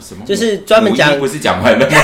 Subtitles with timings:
[0.00, 0.24] 什么？
[0.24, 1.96] 就是专门讲不是讲完了吗？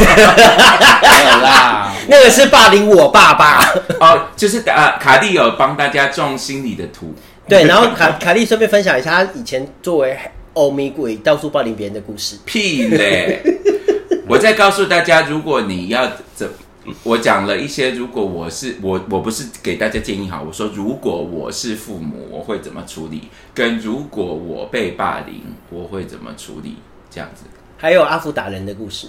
[1.02, 3.64] 没有啦， 那个是霸凌我爸爸。
[4.00, 7.14] 哦，就是啊，卡蒂有帮大家种心理的图。
[7.48, 10.16] 对，然后卡卡莉顺便分享一下他以前作为
[10.54, 12.36] 欧米鬼到处霸凌别人的故事。
[12.44, 13.40] 屁嘞！
[14.28, 16.48] 我再告诉大家，如果你要怎，
[17.02, 26.76] 我讲了一些，如果我是我，我不是给大家建议好，我说如果我是父母，我会怎么处理，跟如果我被霸凌，我会怎么处理，
[27.10, 27.44] 这样子。
[27.80, 29.08] 还有阿福打人的故事。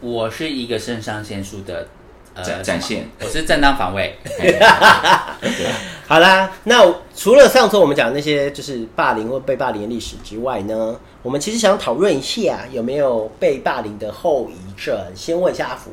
[0.00, 1.88] 我是一个肾上腺素的
[2.34, 4.14] 呃展展现我是正当防卫。
[6.06, 6.84] 好啦，那
[7.16, 14.94] 除了上次我们讲的那些就是霸凌或被霸凌的历史之外呢，我们其实想讨论一下有没有被霸凌的后遗症。
[15.14, 15.90] 先问一下阿福，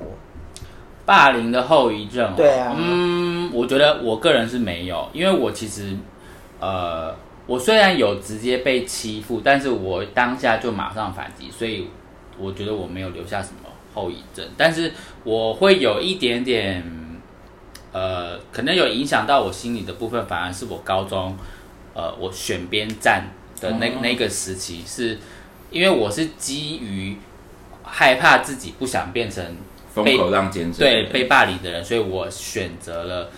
[1.06, 5.96] 霸凌的后遗症、哦，对啊嗯，我觉得我个人是没有，因为我其实，
[6.60, 7.16] 呃，
[7.48, 11.88] 我虽然有直接被欺负，但是我当下就马上反击，所以
[12.40, 14.92] 我觉得我没有留下什么后遗症，但是
[15.24, 16.84] 我会有一点点，
[17.92, 21.38] 呃，可能有影响到我心里的部分，反而是我高中，
[21.94, 23.30] 呃，我选边站
[23.62, 24.00] 的那、哦。
[24.02, 25.20] 那个时期是，
[25.70, 27.16] 因为我是基于
[27.84, 29.46] 害怕自己不想变成
[29.94, 33.30] 风口浪尖，对被霸凌的人，所以我选择了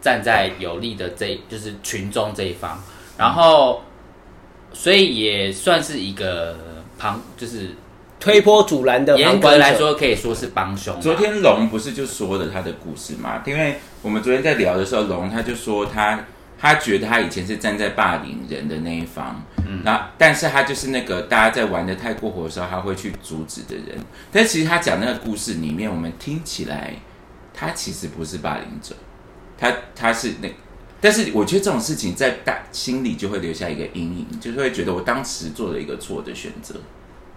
[0.00, 2.80] 站在有利的这，就是群众这一方，
[3.18, 3.82] 然后
[4.72, 6.56] 所以也算是一个
[6.98, 7.70] 旁，就是
[8.20, 11.00] 推波阻澜的严旁观者格来，说可以说是帮凶吧。
[11.00, 13.42] 昨天龙不是就说了他的故事嘛？
[13.46, 16.24] 因为我们昨天在聊的时候，龙他就说他
[16.58, 23.98] 他觉得他以前是站在霸凌人的那一方，嗯，那但是他就是那个大家在玩的太过火的时候，他会去阻止的人。
[24.30, 26.94] 但其实他讲那个故事里面，我们听起来
[27.54, 28.94] 他其实不是霸凌者，
[29.56, 30.48] 他他是那。
[31.06, 36.74] 但是我觉得这种事情在大心里就会留下一个阴影，就是会觉得我当时做了一个错的选择。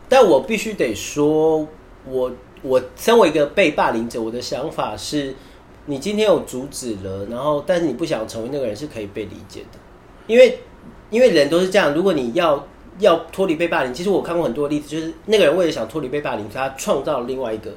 [0.07, 1.68] 但我必须得说，
[2.03, 2.31] 我
[2.63, 5.35] 我身为一个被霸凌者，我的想法是，
[5.85, 9.78] 你今天有阻止了，然后但是你不想成为那个人，是可以被理解的，
[10.25, 10.62] 因为
[11.12, 17.69] 因为人都是这样，如果你要要脱离被霸凌，其实我看过很多例子，就是那个人为了想脱离被霸凌，他创造了另外一个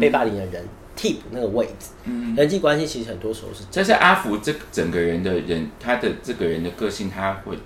[0.00, 0.66] 被霸凌的人、
[0.98, 1.90] 替补那个位置。
[2.04, 7.56] 嗯人际关系其实很多时候是这样这是阿福这整个人的人，他的这个人的个性，他会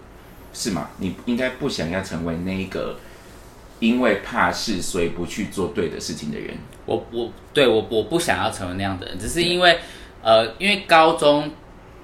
[0.52, 0.90] 是吗？
[0.98, 2.96] 你应该不想要成为那一个
[3.80, 6.56] 因为怕事所以不去做对的事情的人。
[6.84, 9.78] 我我对我我不想要成为那样的人，只是因为
[10.22, 11.50] 呃，因为高中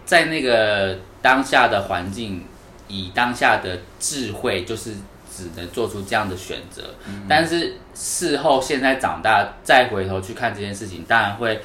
[0.05, 2.43] 在那个当下的环境，
[2.89, 4.95] 以当下的智慧，就是
[5.31, 6.83] 只能做出这样的选择。
[7.29, 11.61] 但是事后现在长大再回头去看这件事情，当然会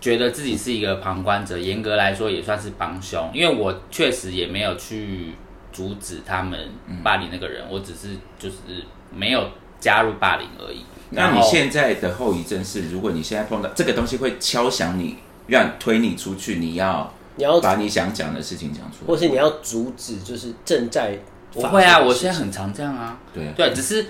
[0.00, 5.34] 觉得自己是一个旁观者，严格来说也算是帮凶，因为我确实也没有去
[5.72, 6.58] 阻止他们
[7.02, 8.56] 霸凌那个人，我只是就是
[9.12, 9.48] 没有
[9.80, 10.84] 加入霸凌而已。
[11.10, 15.16] 那你现在的后遗症是，如果你现在碰到这个东西，会敲响你，
[15.46, 19.06] 让推你出去，你要你要把你想讲的事情讲出来。
[19.06, 23.16] 或是你要阻止，就是正在发我会啊，我现在很常这样啊。
[23.32, 24.06] 对对，只是，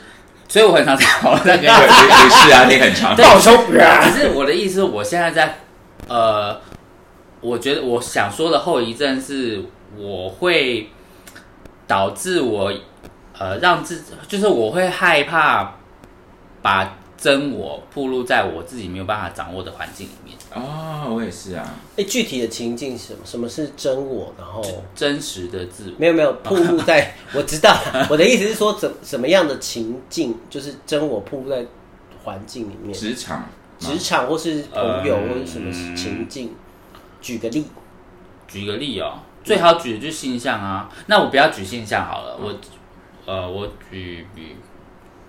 [0.48, 1.04] 所以我很常在
[1.42, 3.14] 跟你对，也也是啊，你很长。
[3.16, 5.58] 暴 冲只是我的意思，我现在在，
[6.08, 6.60] 呃，
[7.40, 9.62] 我觉得我想说的后遗症是，
[9.96, 10.88] 我会
[11.86, 12.72] 导致我，
[13.38, 15.74] 呃，让自就是我会害怕
[16.62, 21.74] 把真我暴露在我自己没有办法掌握的环境里面，哦，我也是啊。
[21.96, 23.18] 哎，具体的情境是什么？
[23.24, 24.32] 什么是真我？
[24.38, 24.62] 然后
[24.94, 25.94] 真实的自我。
[25.98, 27.76] 没有没有暴露在， 我知道，
[28.08, 31.66] 我的意思是说怎什么样的情境，就是真我暴露在
[32.22, 36.54] 环境里面，职场，职场或是朋友嗯或者什么情境。
[37.20, 37.64] 举个例，
[38.46, 40.90] 举个例哦，最好举的就是性向啊。
[41.06, 42.54] 那我不要举性向好了，我，
[43.24, 44.56] 呃，我举比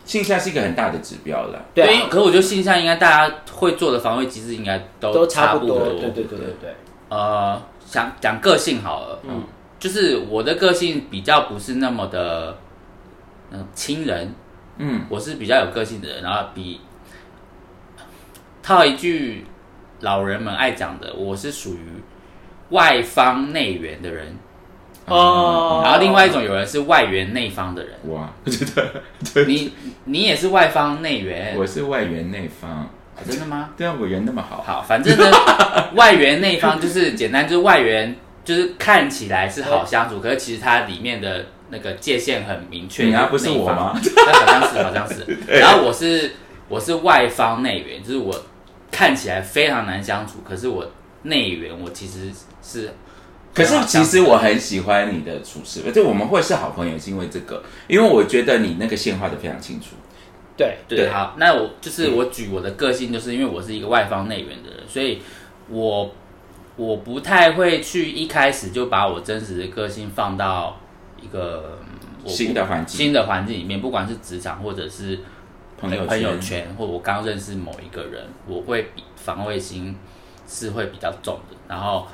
[0.06, 1.66] 性向是一个很大的指标了。
[1.74, 5.80] 对啊因为可是我觉得性向应该大家会做的防卫机制应该都都差不多。
[5.80, 6.76] 对对对对对，
[7.10, 9.44] 呃，想讲个性好了，嗯，
[9.80, 12.58] 就是我的个性比较不是那么的，
[13.52, 14.34] 嗯、亲人，
[14.78, 16.82] 嗯，我是比较有个性的人，然后比
[18.62, 19.46] 套一句
[20.02, 22.04] 老人们爱讲的，我是属于
[22.70, 24.38] 外方内圆的人。
[25.08, 29.04] 哦然后另外一种有人是外圆内方的人，哇，真的，
[29.34, 29.72] 对，你
[30.06, 32.70] 你也是外方内圆，我是外圆内方，
[33.16, 33.70] 哦真的吗？
[33.78, 35.32] 对啊，我圆那么好，好，反正呢，
[35.96, 43.06] 外圆内方就是简单，就是外圆就是看起来是好相处，可是其实它里面的那个界限很明确。
[43.06, 43.94] 你啊不是我吗？
[44.16, 45.26] 那好像是，好像是。
[45.60, 46.32] 然后我是
[46.68, 48.34] 我是外方内圆，就是我
[48.92, 50.84] 看起来非常难相处，可是我
[51.24, 52.32] 内圆我其实
[52.64, 52.92] 是。
[53.56, 59.96] 可是其实我很喜欢你的处事，而且我们会是好朋友，是因为这个，因为我觉得你那个线画的非常清楚。
[60.58, 65.22] 对，对，好，那我就是我举我的个性，就是因为我是一个外方内圆的人，所以
[65.70, 66.14] 我
[66.76, 70.78] 我不太会去一开始就把我真实的个性放到
[71.22, 71.80] 一个
[72.26, 72.98] 新的环境。
[72.98, 75.20] 新的环境里面，不管是职场或者是
[75.78, 76.08] 朋友圈。
[76.08, 79.96] 朋友圈，或我刚认识某一个人，我会比防卫心
[80.48, 82.08] 是会比较重的，然后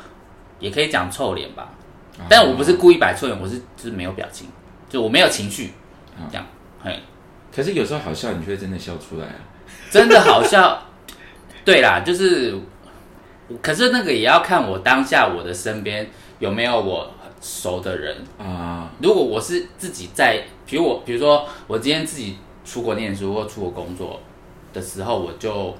[0.61, 1.69] 也可以讲臭脸吧，
[2.17, 4.47] 啊但我不是故意摆臭脸，我是就是没有表情，
[4.87, 5.73] 就我没有情绪，
[6.15, 6.45] 啊这样，
[6.81, 6.97] 嘿。
[7.53, 9.35] 可是有时候好笑，你就会真的笑出来啊。
[9.89, 10.81] 真的好笑。
[11.65, 12.57] 对啦，就是，
[13.61, 16.09] 可是那个也要看我当下我的身边
[16.39, 17.11] 有没有我
[17.41, 18.15] 熟的人。
[18.37, 24.21] 啊，如果我是自己在，比如我，比如说我今天自己出国念书或出国工作
[24.71, 25.75] 的时候，我就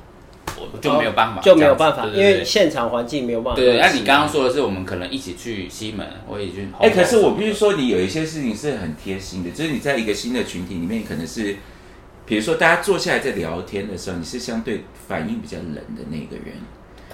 [0.57, 3.56] 我我就没有办法就没有办法，因为现场环境没有办法。
[3.56, 6.68] 对对，那你刚刚说的是我们可能一起去西门，或一起去。
[6.80, 11.57] 哎、可是我必须说，你有一些事情是很贴心的，就是你在一个新的群体里面，可能是，
[12.25, 16.56] 比如说大家坐下来在聊天的时候，你是相对反应比较冷的那个人。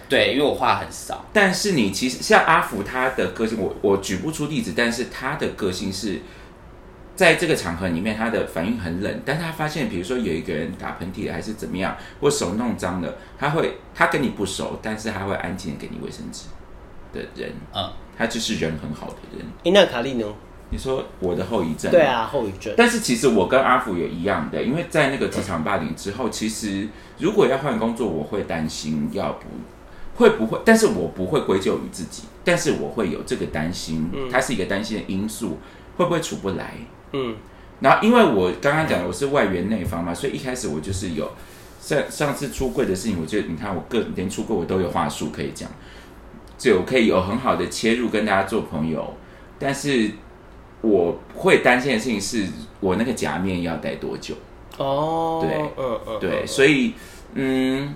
[0.10, 1.26] 对，因为我话很少。
[1.34, 6.22] 但是你其实像阿福他的个性，我我举不出例子，但是他的个性是
[7.18, 9.22] 在这个场合里面，他的反应很冷。
[9.26, 16.46] 但是他发现，比如说有一个人打喷嚏了，还是怎么样，或手弄脏了，他会他跟你不熟，但是他会安静的给你卫生纸
[17.12, 19.46] 的人，嗯，他就是人很好的人。
[19.64, 20.26] 诶那卡利呢？
[20.70, 21.90] 你说我的后遗症？
[21.90, 22.02] 对。
[22.02, 22.74] 啊，后遗症。
[22.78, 26.88] 但是其实我跟阿福也一样的，因为在那个职场霸凌之后，其实
[27.18, 29.48] 如果要换工作，我会担心要不
[30.16, 35.58] 会不会，但是我不会归咎于自己，但是我会有这个担心，它是一个担心的因素，
[35.96, 36.76] 会不会处不来？
[37.18, 37.36] 嗯，
[37.80, 41.32] 然后因为我刚刚讲的我是外圆内方嘛，所以一开始我就是有
[41.80, 45.70] 上上次出柜的事情，我觉得你看我个连出柜我都有话术可以讲，
[46.58, 49.14] 就我可以有很好的切入跟大家做朋友，
[49.58, 50.12] 但是
[50.82, 52.46] 我会担心的事情是
[52.80, 54.36] 我那个假面要戴多久。
[54.78, 56.94] 哦，对嗯嗯，对，嗯所以
[57.34, 57.96] 嗯，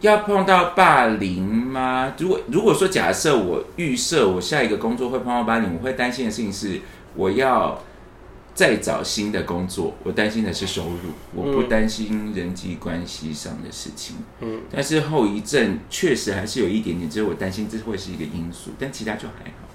[0.00, 2.12] 要碰到霸凌吗？
[2.18, 6.80] 如果如果说假设我预设我下一个工作会碰到霸凌，我会担心的事情是
[7.14, 7.80] 我要
[8.54, 14.16] 再找新的工作，我担心的是收入，我不担心人际关系上的事情。
[14.40, 19.68] 嗯，但是后遗症确实还是有一点点，只是我担心这会是一个因素，但其他就还好。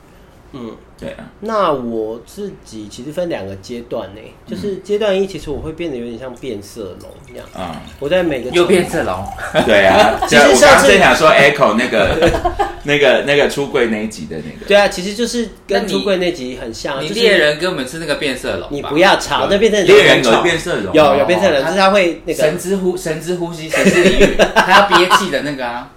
[0.54, 7.46] 嗯，对啊，那我自己其实分两个阶段呢，就是阶段一，其实我会变得有点像变色龙一样。
[7.54, 9.26] 啊、我在每个又变色龙，
[9.66, 12.32] 对啊， 其实对我刚上次想说 echo 那个
[12.84, 14.66] 那个那个出柜那一集的那个。
[14.66, 25.90] 对啊，其实就是那你跟出柜那集很像，你就是猎人跟我们是那个变色龙吧，你不要吵，那变成猎人有变色龙有哦有变色龙，他就是他会那个神之呼神之呼吸，神之领域， 他要憋气的那个啊，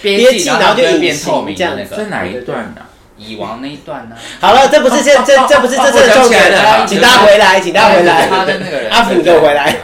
[0.00, 1.96] 憋憋气然后就变透明这样的那个。
[1.96, 2.82] 在哪一段呢、
[3.18, 4.16] 蚁王那一段呢？
[4.40, 8.28] 好了，这不是这这这不是这次的重点了请大家回来，请大家回来。
[8.28, 9.76] 他的那个人，阿福，你给我回来，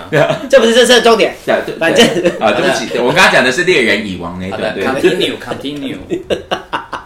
[0.51, 1.35] 这不是这次的重点。
[1.45, 5.97] 对对，反正对啊，对不起，我刚刚讲的是猎人蚁王那一段，对，continue continue，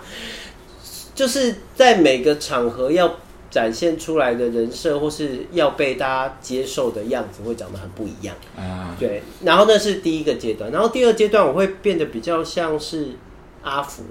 [1.15, 3.17] 就是在每个场合要
[3.51, 8.35] 展现出来的人设，或是要被大家接受的样子，会长得很不一样。
[8.57, 13.17] 啊，对，然后那是第一个阶段，然后第二阶段我会变得比较像是
[13.63, 14.03] 阿福，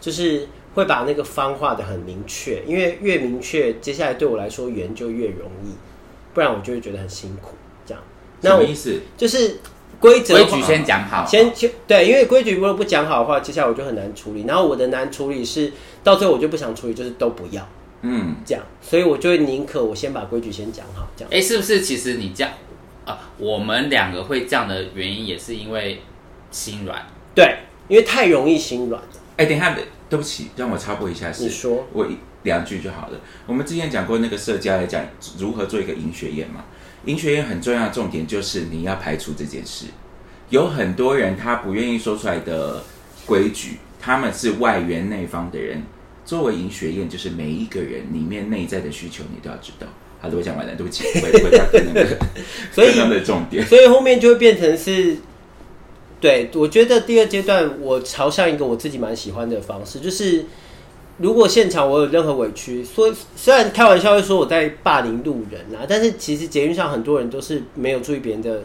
[0.00, 5.72] 就是会把那个方画的很明确，因为越明确，接下来对我来说圆就越容易，
[6.34, 7.54] 不然我就会觉得很辛苦。
[7.86, 8.02] 这样，
[8.40, 9.00] 那我么意思？
[9.16, 9.60] 就是
[10.00, 14.44] 规则规矩先讲好，先先对，因为规矩如果不讲好的话，接下来我就很难处理。
[14.46, 17.66] 然后我的难处理是到最后我就不想处理，就是都不要
[18.02, 21.30] 嗯，这样，所以我就会宁可我先把规矩先讲好，这样。
[21.32, 21.80] 哎，是不是？
[21.80, 22.52] 其实你这样
[23.06, 26.00] 啊，我们两个会这样的原因，也是因为
[26.50, 27.06] 心软。
[27.34, 29.08] 对，因为太容易心软了。
[29.36, 29.74] 哎，等一下，
[30.14, 33.20] 对不起，让我插播一下是，你说我一两句就好了。
[33.48, 35.04] 我们之前讲过那个社交来讲
[35.38, 36.66] 如何做一个银学院嘛，
[37.06, 39.86] 银学院很重要的重点就是你要排除这件事。
[40.50, 42.84] 有很多人他不愿意说出来的
[43.26, 45.82] 规矩，他们是外圆内方的人。
[46.24, 49.88] 作为银学院，就是每一个人里面内在的需求，你都要知道。
[50.20, 52.16] 好的，我讲完了，对不起，回回到那个
[52.70, 53.66] 所以刚刚的重点。
[53.66, 55.16] 所以后面就会变成是，
[56.24, 60.46] 对我觉得第二阶段我朝向一个我自己蛮喜欢的方式，就是
[61.18, 68.62] 如果现场我有任何委屈，说虽然开玩笑会说我在霸凌路人啊，但是其实捷运上很多人都是没有注意别人的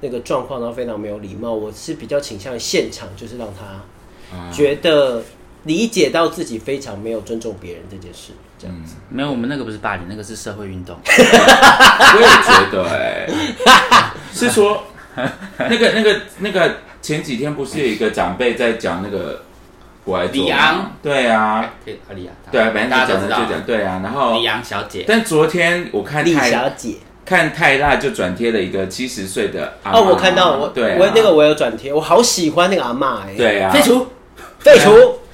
[0.00, 1.52] 那个状况，然后非常没有礼貌。
[1.52, 5.22] 我是比较倾向于现场，就是让他啊觉得
[5.64, 8.94] 理解到自己非常没有尊重别人这件事，这样子。
[9.10, 10.96] 没有，我们那个不是霸凌，那个是社会运动。
[11.04, 13.28] 我也觉得哎、
[14.32, 14.82] 是说
[15.58, 19.42] 那个那个那个前几天不是有一个长辈在讲那个
[20.04, 20.44] 我来做吗？
[20.44, 21.72] 李昂对啊，
[22.08, 23.38] 阿丽亚，对啊，反正大家都知道。
[23.38, 26.94] 就讲就讲对啊，然后李阳小姐，但昨天我看李泰小姐，
[27.24, 29.96] 看泰辣就转贴了一个七十岁的阿嬷。
[29.96, 34.06] 哦，我看到我对啊、我那个我有转贴，我好喜欢那个阿妈哎、对啊，废除。
[34.60, 34.90] 废除。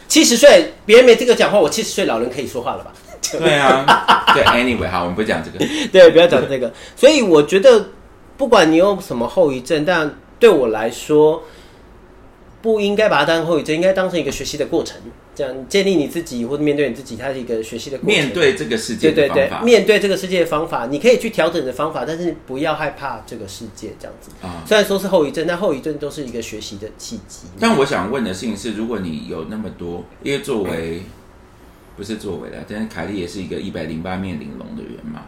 [0.09, 2.93] 七十岁，别人没这个讲话，我七十岁老人可以说话了吧？
[3.39, 6.71] 对啊，对，anyway，好，我们不讲这个， 对，不要讲这个。
[6.95, 7.83] 所以我觉得，
[8.37, 11.43] 不管你有什么后遗症，但对我来说，
[12.61, 15.01] 不应该把它当后遗症，应该当成一个学习的过程。
[15.35, 18.15] 这样建立你自己或者面对你自己，它是一个学习的过程。
[18.15, 24.31] 面对这个世界对对对的方，法面对这个世界的方法，你可以去调整你的方法，但是不要害怕这个世界这样子。
[24.43, 24.62] 啊。
[24.67, 27.47] 虽然说是后遗症，但后遗症都是一个学习的契机。
[27.59, 31.01] 但我想问的事情是，如果你有那么多，因为作为
[31.97, 35.23] 不是作为的，但是凯莉也是一个一百零八面玲珑的人嘛，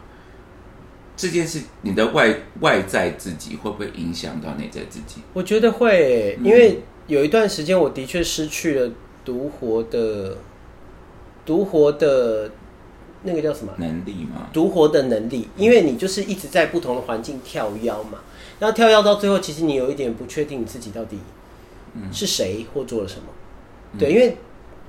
[1.17, 5.21] 这件事你的外外在自己会不会影响到内在自己？
[5.33, 8.91] 我觉得会因为有一段时间我的确失去了
[9.23, 10.37] 独活的
[11.45, 12.51] 独活的
[13.23, 13.73] 那个叫什么？
[13.77, 14.49] 能力嘛？
[14.51, 18.19] 独活的能力，因为你就是一直在不同的环境跳跃嘛，
[18.59, 21.19] 然后跳跃到最后，其实你有一点不确定你自己到底
[22.11, 23.23] 是谁或做了什么。
[23.97, 24.37] 对，因为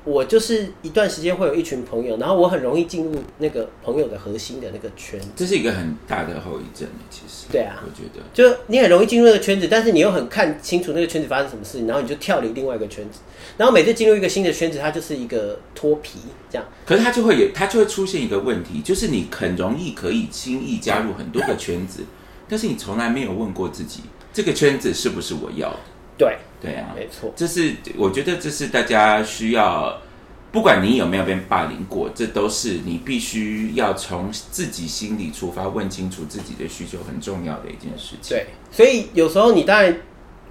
[0.07, 5.27] 我就是一段时间会有一群朋友，然后我很容易进入那个朋友的核心的那个圈子。
[5.35, 7.47] 这是一个很大的后遗症，其实。
[7.51, 8.23] 对啊我觉得。
[8.33, 13.19] 就你很容易进入那个圈子，但是你又很看清楚那个圈子发生什么事情，然后你就跳离另外一个圈子，
[13.57, 16.65] 然后每次进入一个新的圈子，它就是一个脱皮这样。
[16.87, 22.05] 可是它就会有，它就会出现一个问题，就是你很容易可以轻易加入很多个圈子，
[22.49, 25.77] 但是你从来没有问过自己，这个圈子是不是我要的？
[26.19, 27.33] 对，对啊，没错。
[27.37, 30.01] 这是我觉得这是大家需要，
[30.51, 38.37] 不管你有没有被霸凌过，这都是你必须要从自己心里出发，问清楚自己的需求，很重要的一件事情。
[38.37, 40.01] 对，所以有时候你当然，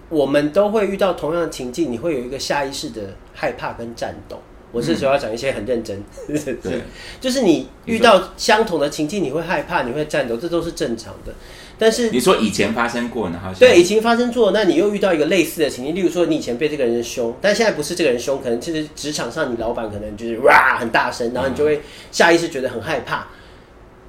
[0.09, 4.39] 我们都会遇到同样的情境，你会有一个下意识的害怕跟战斗。
[4.71, 6.81] 我这时候要讲一些很认真，对，
[7.21, 11.33] 就是你遇到相同的情境，你会害怕，你会战斗，这都是正常的。
[11.77, 23.27] 但是你说以前发生过，然后对，以前发生过，那你又遇到一个类似的情境，例如说你以前被这个人凶，但现在不是这个人凶，可能就是职场上你老板可能就是哇很大声，然后你就会下意识觉得很害怕。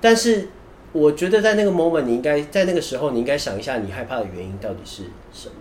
[0.01, 0.49] 但是
[0.93, 5.55] 我觉得在那个 moment，你应该在那个时候，你应该想一下你害怕的原因到底是什么。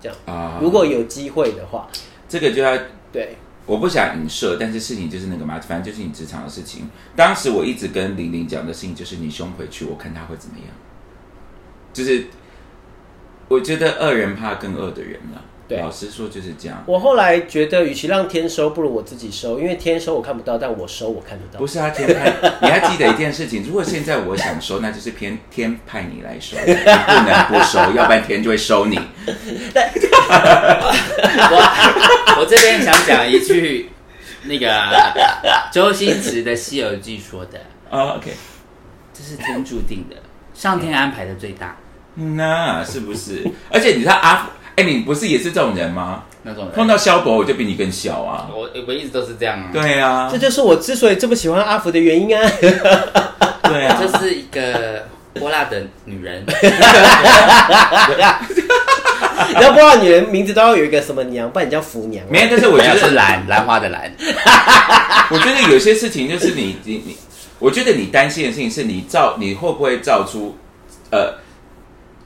[0.00, 1.88] 这样，啊，如果有机会的话，
[2.28, 2.76] 这个就要
[3.12, 6.88] 对，我不想影射，但是事情就是那个嘛，反正就是你职场的事情。
[7.14, 10.66] 当时我一直跟玲玲讲的事情就是你凶回去，我看他会怎么样。
[11.92, 12.26] 就是
[13.48, 15.42] 我觉得恶人怕更恶的人了。
[15.68, 16.82] 对老实说就是这样。
[16.86, 21.66] 我后来觉得，与其让天收，不如我自己收，因为天收我看不到，但我收我看得到不。
[21.66, 22.30] 是啊，天派，
[22.60, 23.62] 你还记得一件事情？
[23.64, 28.96] 如果现在我想收，那就是偏天派你来收，你不能不收，要不然天就会收你。
[31.50, 33.90] 我我这边想讲一句，
[34.44, 34.68] 那个
[35.72, 38.32] 周星驰的《西游记》说的，哦，OK，
[39.14, 40.16] 这是天注定的，
[40.54, 41.76] 上天安排的最大
[42.14, 43.42] 那是不是？
[43.70, 46.24] 而且你知道阿，哎、你不是也是这种人吗？
[46.42, 46.72] 那种人。
[46.74, 48.48] 碰到萧伯，我就比你更小啊。
[48.54, 49.70] 我我一直都是这样啊。
[49.72, 52.50] 对啊这，就是我之所以这么喜欢阿福的原因啊！
[53.62, 56.44] 对啊，这是一个泼辣的女人，
[59.54, 62.28] 然后不知道女人名字都要有一个什么娘，不然你叫福娘啊。
[62.30, 64.12] 没有，但是我没有觉得，是兰兰花的兰。
[65.30, 67.16] 我觉得有些事情就是你你你，
[67.62, 70.56] 我觉得你担心的事情是你造你会不会造出
[71.12, 71.38] 呃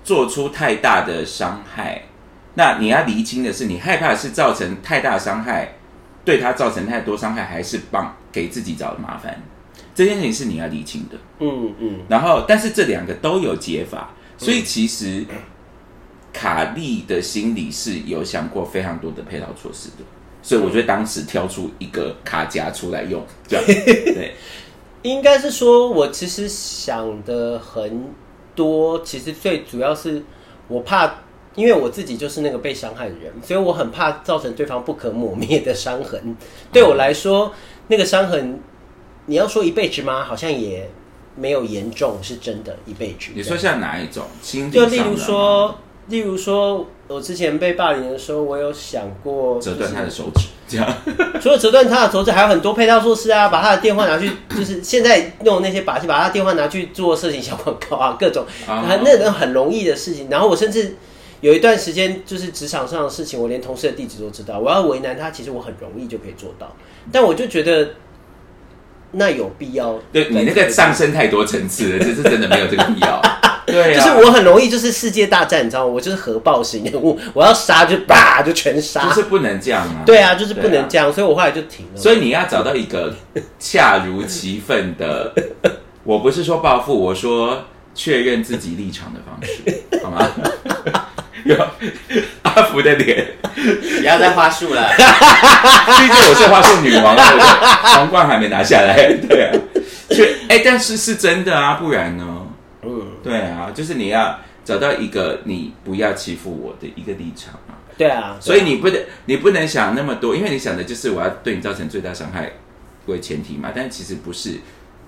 [0.02, 2.02] 做出太大的伤害？
[2.54, 5.74] 那你要厘清的是，你害怕是造成太大的伤害，
[6.24, 9.38] 对他造成太多伤害，还是帮给自己找的麻烦？
[9.94, 11.18] 这件事情是你要厘清的。
[11.40, 15.22] 嗯嗯，然后，但是这两个都有解法，所以其实
[16.32, 20.04] 卡利的心里是有想过非常多的配套措施的，
[20.42, 24.34] 所以我觉得当时挑出一个卡夹出来用，这样 对，
[25.06, 28.12] 应该是说我其实想的很
[28.54, 30.22] 多，其实最主要是
[30.66, 31.20] 我怕，
[31.54, 36.36] 因为我自己就是那个被伤害的人，所以我很怕造成对方不可磨灭的伤痕。
[36.72, 37.52] 对我来说，
[37.86, 38.58] 那个伤痕，
[39.26, 40.24] 你要说一辈子吗？
[40.24, 40.90] 好像也
[41.36, 43.30] 没有严重，是真的一辈子。
[43.34, 50.86] 你说像哪一种心就例如说，例如说，我之前被霸凌的时候，我有想过、折断他的手指，这样。
[51.40, 60.28] 除了折断他的手指，还有很多配套措施啊，把他的电话拿去， 就是现在用那些把戏，把他的电话拿去做色情小广告啊，各种，啊很那种很容易的事情。
[60.30, 60.96] 然后我甚至
[61.40, 64.58] 有一段时间，就是职场上的事情，我连同事的地址都知道。
[64.58, 66.74] 我要为难他，其实我很容易就可以做到。
[67.12, 67.90] 但我就觉得，
[69.12, 69.98] 那有必要？
[70.12, 73.22] 对你那个上升太多层次了，这是真的没有这个必要。
[73.66, 75.92] 对就啊，是我很容易就是世界大战，你知道吗？
[75.92, 79.08] 我就是核爆型人物， 我要杀就叭就全杀。
[79.08, 80.02] 就是不能这样啊。
[80.06, 82.00] 对啊，就是不能这样，所以我后来就停了。
[82.00, 83.14] 所以你要找到一个
[83.58, 85.32] 恰如其分的，
[86.04, 90.30] 我不是说报复，我说确认自己立场的方式， 好吗？
[91.44, 91.56] 有
[92.42, 93.24] 阿福的脸，
[93.98, 94.88] 不要再花束了。
[94.96, 97.16] 毕竟我是花束女王？
[97.16, 99.52] 皇冠还没拿下来，对啊，
[100.10, 102.24] 确哎、但是是真的啊，不然呢？
[103.26, 107.74] 嗯，对啊，就是你要找到一个你不要欺负我的一个立场嘛。
[107.98, 112.52] 对啊，所以你不能，你不能想那么多，因为你想的就是我要对你造成最大伤害
[113.06, 113.72] 为前提嘛。
[113.74, 114.58] 但其实不是，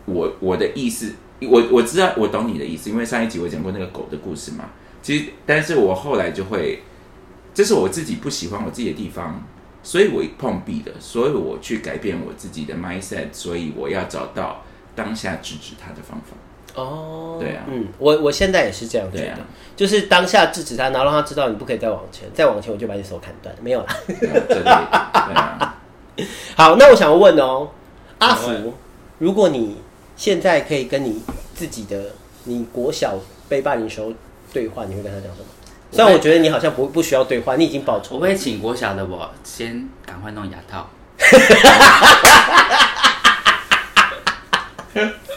[0.06, 4.70] 我我的意思，我我知道我懂你的意思，因为上一集我讲过那个狗的故事嘛。
[5.02, 6.82] 其实，但是我后来就会，
[7.54, 9.42] 这是我自己不喜欢我自己的地方，
[9.82, 14.64] 所以我碰壁的，所以我去改变我自己的 mindset，所以我要找到
[14.96, 16.36] 当下制止他的方法。
[16.78, 17.64] 哦，对啊。
[17.68, 19.38] 嗯，我我现在也是这样觉得，啊。
[19.76, 23.86] 就是当下制止他，然后让他知道你不可以再往前，再往前我就把你手砍断，没有啦。
[24.06, 25.76] 对啊这类的，对啊。
[26.56, 27.68] 好，那我想问哦，
[28.18, 28.62] 阿请问。
[28.64, 28.74] 福，
[29.18, 29.76] 如果你
[30.16, 31.22] 现在可以跟你
[31.54, 32.06] 自己的
[32.44, 33.14] 你国小
[33.48, 34.12] 被霸凌时候
[34.52, 35.46] 对话，你会跟他讲什么？
[35.92, 40.88] 虽然我觉得你好像不不需要对话，你已经报仇我会请国小的我先赶快弄牙套。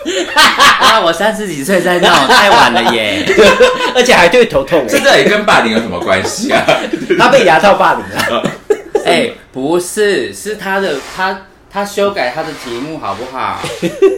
[0.80, 1.00] 啊！
[1.00, 3.26] 我三十几岁在闹，太晚了耶。
[3.96, 6.66] 而且还对头痛这哎，到底跟霸凌有什么关系啊？
[7.18, 8.44] 他被牙套霸凌了。
[9.06, 11.42] 哎、不是，是他的他
[11.72, 13.60] 他修改他的题目好不好？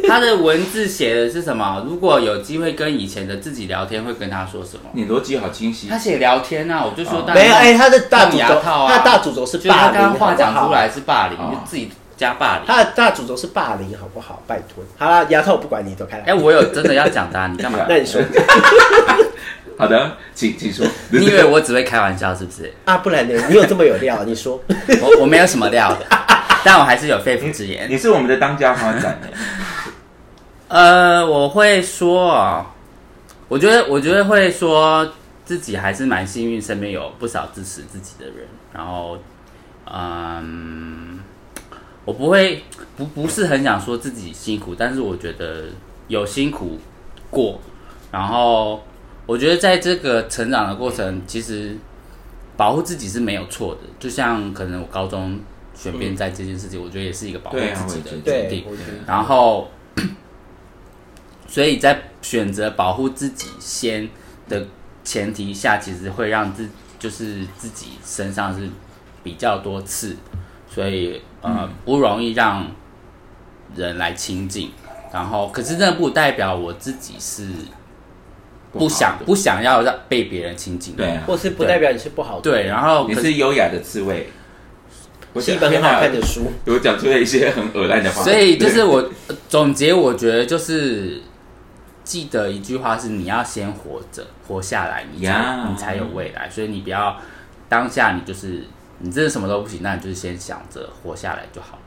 [0.08, 1.84] 他的文字写的是什么？
[1.88, 4.90] 如果有机会跟以前的自己聊天，会跟他说什么？
[4.94, 5.98] 你逻辑好清晰他。
[5.98, 12.66] 写聊天啊，我就说哦当然没有哎，他的大牙轴，套啊，他的大主轴是就是他霸凌，刚刚话好不好讲出来是霸凌，哦就自己加霸凌。
[12.68, 14.42] 他的大主轴是霸凌，好不好？
[14.48, 16.24] 拜托，好啦，牙套我不管你，走开来。
[16.26, 17.80] 哎、我有真的要讲的、啊，你干嘛？
[17.90, 18.22] 那你说
[19.78, 20.86] 好的，请请说。
[21.10, 22.72] 你以为我只会开玩笑是不是？
[22.86, 23.44] 啊，不然呢？
[23.50, 24.24] 你有这么有料？
[24.24, 24.62] 你说
[25.02, 26.06] 我我没有什么料的，
[26.64, 27.90] 但我还是有肺腑之言。
[27.90, 29.34] 你是我们的当家花展欸
[30.70, 32.66] 呃，我会说哦，
[33.48, 35.08] 我觉得我觉得会说
[35.46, 38.48] 自己还是蛮幸运，身边有不少支持自己的人。
[38.74, 39.18] 然后，
[39.86, 41.20] 嗯，
[42.06, 42.64] 我不会
[42.98, 45.66] 不不是很想说自己辛苦，但是我觉得
[46.08, 46.78] 有辛苦
[47.30, 47.60] 过。
[48.12, 48.84] 然后，
[49.26, 51.78] 我觉得在这个成长的过程，其实
[52.56, 53.82] 保护自己是没有错的。
[54.00, 55.40] 就像可能我高中
[55.74, 58.66] 选边在这件事情，我觉得也是一个保护自己的决定。
[59.08, 59.72] 然后，
[61.48, 64.08] 所以在选择保护自己先
[64.48, 64.68] 的
[65.04, 66.68] 前提下，其实会让自
[67.00, 68.70] 就是自己身上是
[69.24, 70.16] 比较多刺，
[70.74, 72.66] 所以呃、不容易让
[73.76, 74.72] 人来亲近。
[75.12, 77.48] 然后，可是那不代表我自己是
[78.72, 80.96] 不想不想要让被别人亲近。
[80.96, 82.42] 对啊，或是不代表你是不好的。
[82.42, 84.28] 对，然后你是优雅的刺猬。
[85.34, 86.52] 我是一本很好看的书。
[86.66, 88.24] 有讲出了一些很恶烂的话。
[88.24, 89.08] 所以就是我
[89.48, 91.22] 总结，我觉得就是
[92.04, 96.50] 记得一句话是：你要先活着，活下来，你才呀你才有未来。
[96.50, 97.16] 所以你不要
[97.70, 98.64] 当下你就是
[99.06, 101.78] 你真的什么都不行，那你就是先想着活下来就好，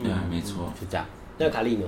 [0.00, 1.04] 对啊，没错，就这样。
[1.38, 1.84] 那卡利呢？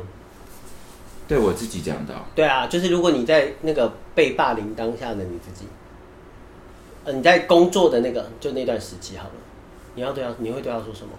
[1.29, 2.23] 对我自己讲的哦。
[2.35, 5.67] 对啊，就是如果你在那个被霸凌当下的你自己，
[7.05, 9.35] 呃，你在工作的那个就那段时期好了，
[9.95, 11.13] 你要对他，你会对他说什么？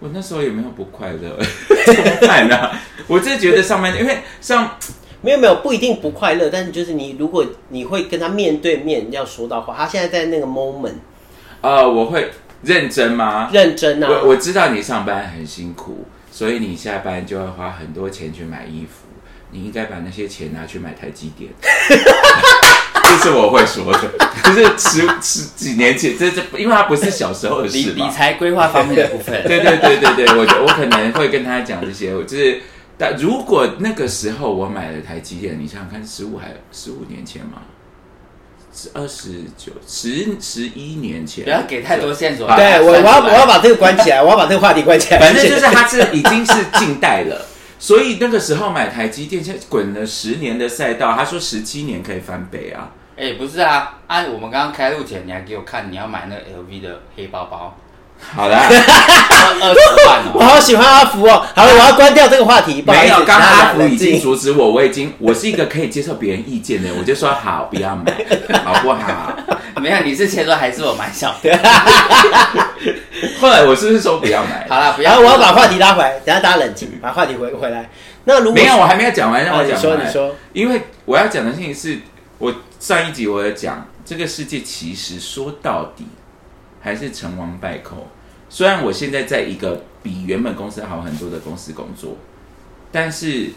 [0.00, 1.38] 我那时候也没有不快乐？
[1.86, 2.72] 怎么办呢？
[3.06, 4.76] 我真的觉得上班，因为上
[5.20, 10.94] 没有没有，不一定不快乐，但是就是你如果你会跟他面对面要说到话，他现在在那个 moment
[11.62, 12.30] 呃，我会
[12.62, 13.48] 认真吗？
[13.52, 19.08] 认真啊，我我知道你上班很辛苦，所以你下班就要花很多钱去买衣服，
[19.50, 21.50] 你应该把那些钱拿去买台积电。
[23.04, 24.10] 这是我会说的，
[24.42, 28.06] 就是十十几年前，这这，因为他不是小时候的理事嘛。
[28.06, 32.62] 理财规划方面的部分， 对对对对对，我我可能会跟他讲这些，我就是，
[32.96, 37.81] 但如果那个时候我买了台积电，你想想看，十五还十五年前嘛，是
[38.94, 42.48] 二十九十十一年前，不要给太多线索。
[42.48, 45.20] 好对我我要我要把这个关起来，我要把这个话题关起来。
[45.20, 47.46] 反正就是它是已经是近代了，
[47.78, 52.90] 所以那个时候买台积电，现在滚了十年的赛道，他说十七年可以翻倍啊。
[53.14, 57.76] 哎、不是啊，啊，我们刚刚开路前你还给我看你要买那个 LV 的黑包包，
[58.18, 58.66] 好啦，
[59.60, 60.44] 二十万 我哦。
[60.44, 61.44] 好喜欢阿福哦。
[61.54, 62.82] 好了，我要关掉这个话题。
[62.86, 68.04] 没有，刚刚阿福已经阻止我，我已经我是一个可以接受别人意见的人，我就说好，不要买，
[68.64, 69.36] 好不好？
[69.80, 71.50] 没有，你是前说还是我蛮小的？
[73.40, 74.66] 后来我是不是说不要买？
[74.68, 75.10] 好了，不要。
[75.10, 77.90] 然后我要把话题拉回来，等下大家冷静，把话题回回来。
[78.24, 79.98] 那如果没有，我还没有讲完，让我啊你讲完。
[79.98, 81.98] 说你说，因为我要讲的事情是，
[82.38, 86.06] 我上一集我有讲，这个世界其实说到底
[86.80, 88.08] 还是成王败寇。
[88.48, 92.16] 虽然我现在在一个比原本公司好很多的公司工作，
[92.92, 93.50] 但是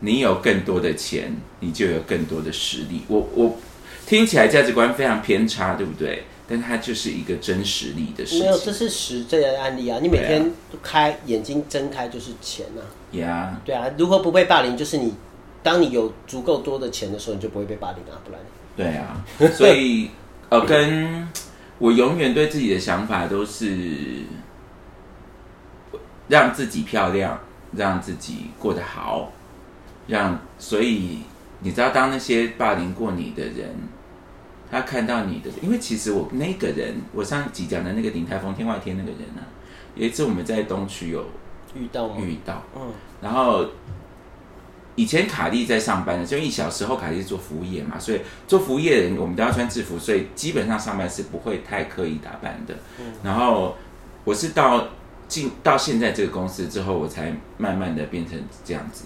[0.00, 3.04] 你有更多的钱，你就有更多的实力。
[3.08, 3.56] 我我
[4.06, 6.24] 听起来价值观非常偏差，对不对？
[6.48, 8.72] 但它就是一个真实力的事没有，这。
[8.72, 9.98] 是实这的案例啊。
[10.02, 12.82] 你每天开眼睛睁开就是钱啊。
[13.12, 14.76] 呀对啊，如何不被霸凌？
[14.76, 15.14] 就是你，
[15.62, 18.40] 当你有足够多的钱的时候，你就不会被霸凌啊，不然。
[18.76, 20.10] 对啊，所以
[20.50, 21.26] 呃，跟
[21.78, 23.86] 我永远对自己的想法都是
[26.28, 27.40] 让自己漂亮，
[27.74, 29.32] 让自己过得好，
[30.06, 31.20] 让所以
[31.62, 33.74] 你知道，当那些霸凌过你的人，
[34.70, 39.46] 他看到你的，因为其实我那个人，我上集讲的那个鼎泰丰天外天那个人啊，
[39.94, 41.24] 有一次我们在东区有
[41.74, 42.16] 遇到吗？
[42.18, 43.66] 遇到，嗯，然后
[44.94, 52.74] 以前卡莉在上班的因为小时候卡莉是做服务业嘛，所以做服务业的人我们都要穿制服，所以基本上上班是不会太刻意打扮的。
[52.98, 53.76] 嗯然后
[54.24, 54.88] 我是到
[55.28, 59.04] 进到现在这个公司之后，我才慢慢的变成这样子，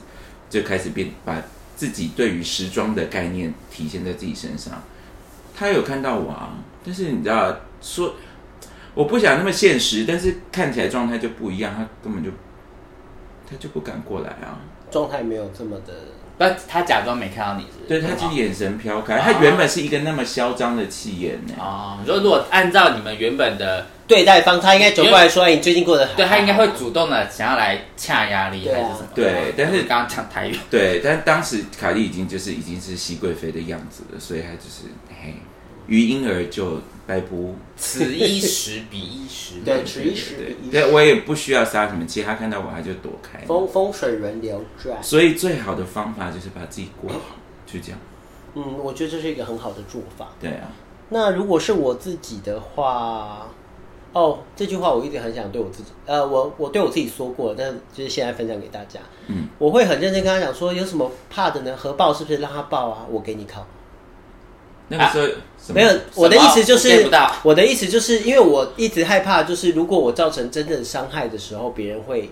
[0.49, 1.41] 就开始变把
[1.77, 4.83] 自己对于时装的概念体现在自己身上。
[5.57, 8.15] 他有看到我啊，但是你知道说。
[8.97, 12.31] 我不想那么现实，但是看起来状态就不一样，他根本就
[13.47, 14.57] 他就不敢过来啊。
[14.91, 15.93] 状态没有这么的。
[16.39, 17.89] 不，他假装没看到你是不是？
[17.89, 19.19] 对，他就是眼神飘开。
[19.19, 21.53] 他原本是一个那么嚣张的气焰呢。
[21.59, 29.09] 哦，你说如果按照你们原本的，对待方，他应该走过来说：“哎，你最近过得好？”对他应该会主动的想要来掐压力还是什么？
[29.15, 35.35] 对但是我刚刚讲台语，对，但当时凯莉已经就是已经是熹贵妃的样子了，所以他就是嘿，
[35.89, 37.57] 于婴儿就掰不。
[37.77, 39.57] 此一时彼一时。
[39.65, 43.45] 对此一时对彼一时对，我也不需要杀什么气，他看到我他就躲开。
[43.47, 45.03] 风风水轮流转。
[45.03, 47.99] 所以最好的方法就是把自己过好，就这样。
[48.55, 50.29] 嗯，我觉得这是一个很好的做法。
[50.41, 50.71] 对啊，
[51.11, 53.49] 那如果是我自己的话，
[54.17, 58.99] 哦，这句话我一直很想对我自己，呃，我我对我自己说过，但就是现在分享给大家。
[59.27, 61.77] 嗯，我会很认真跟他讲说，有什么怕的呢？
[61.77, 63.07] 核爆是不是让他爆啊？
[63.11, 63.67] 我给你考。
[64.89, 67.11] 那个时候、没有，我的意思就是
[67.43, 72.31] 我的意思就是因为我一直害怕，就是如果我造成真正伤害的时候，别人会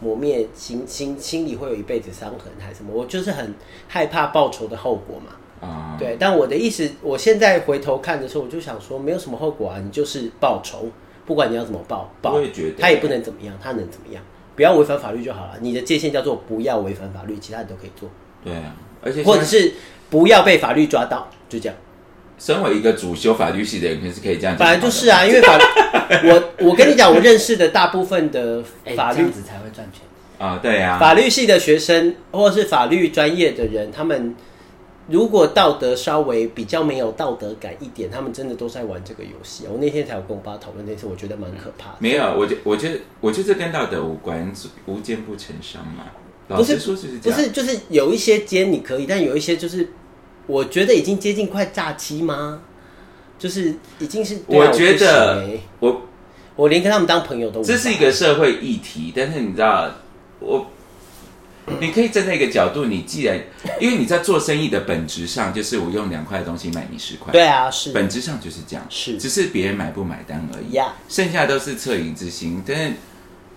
[0.00, 3.54] 磨灭心心心里会有一辈子伤痕还是什么，我就是很
[3.88, 5.66] 害怕报仇的后果嘛。
[5.66, 10.88] 啊，对，但我的意思，我现在回头看的时候，我就想说，没有什么后果啊，你就是报仇，
[11.26, 12.40] 不管你要怎么报，报
[12.78, 14.22] 他也不能怎么样，他能怎么样？
[14.56, 15.54] 不要违反法律就好了。
[15.60, 18.08] 你的界限叫做不要违反法律，其他你都可以做，
[18.44, 19.72] 对啊，而且或者是
[20.10, 21.76] 不要被法律抓到，就这样。
[22.38, 24.58] 身为一个主修法律系的人，可是可以这样讲。
[24.58, 25.58] 本来就是啊， 因为法，
[26.24, 30.02] 我我跟你讲，我认识的大部分的哎，法律子才会赚钱。
[30.36, 34.34] 啊，对啊，法律系的学生或者是法律专业的人，他们
[35.08, 39.64] 如果道德稍微比较没有道德感一点，他们真的都在玩这个游戏。
[39.70, 41.96] 我那天才有跟我爸讨论那次，我觉得蛮可怕的。
[41.98, 44.50] 没有，我觉我觉得我觉得这跟道德无关，
[44.86, 46.04] 无奸不成商嘛。
[46.48, 49.88] 老不是实说就是这样，不是，就是有一些奸你可以，但有一些就是
[50.46, 52.60] 我觉得已经接近快诈欺吗？
[53.38, 55.46] 就是已经是，啊我觉得
[55.80, 56.02] 我
[56.56, 59.90] 我连跟他们当朋友都这是一个社会议题，但是你知道，
[60.38, 60.66] 我
[61.80, 63.40] 你可以站在一个角度，你既然
[63.80, 72.62] 因为你在做生意的本质上就是我用两块的东西买你十块，对啊，是本质上就是这样，是只是别人买不买单而已，呀剩下都是恻隐之心。
[72.66, 72.92] 但是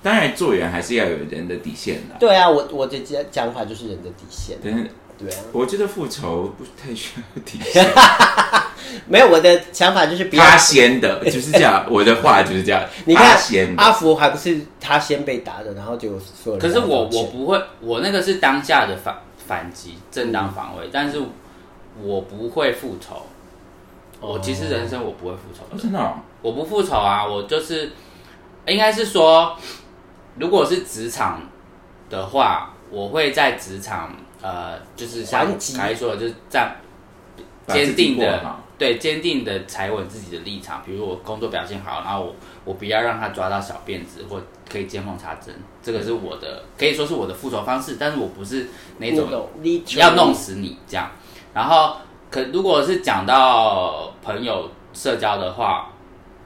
[0.01, 2.15] 当然做人还是要有人的底线的。
[2.19, 4.57] 对啊，我我的讲讲法就是人的底线。
[4.63, 5.29] 但是对。
[5.29, 7.85] 啊，我觉得复仇不太需要底线，
[9.07, 10.43] 没有我的想法就是不要。
[10.43, 13.81] 他先的就是这样，我的话就是这样， 你看先的。
[13.81, 21.21] 阿福还不是他先被打的，然后结果所有人可是我我不会，我那个是当下的反反击，正当防卫，但是
[22.01, 23.23] 我不会复仇。
[24.19, 26.15] 我其实人生我不会复仇的，哦真的哦？
[26.41, 27.91] 我不复仇啊，我就是
[28.65, 29.55] 应该是说，
[30.39, 31.41] 如果是职场
[32.09, 36.75] 的话，我会在职场呃，就是像还击凯说的，就是站
[37.67, 48.67] 坚定的对坚定的踩稳自己的立场，比如我工作表现好，然后我我不要让他抓到小辫子或可以见缝插针，这个是我的可以说是我的复仇方式，但是我不是
[48.99, 49.27] 那种
[49.95, 51.09] 要弄死你这样。
[51.53, 51.97] 然后，
[52.29, 55.89] 可如果是讲到朋友社交的话，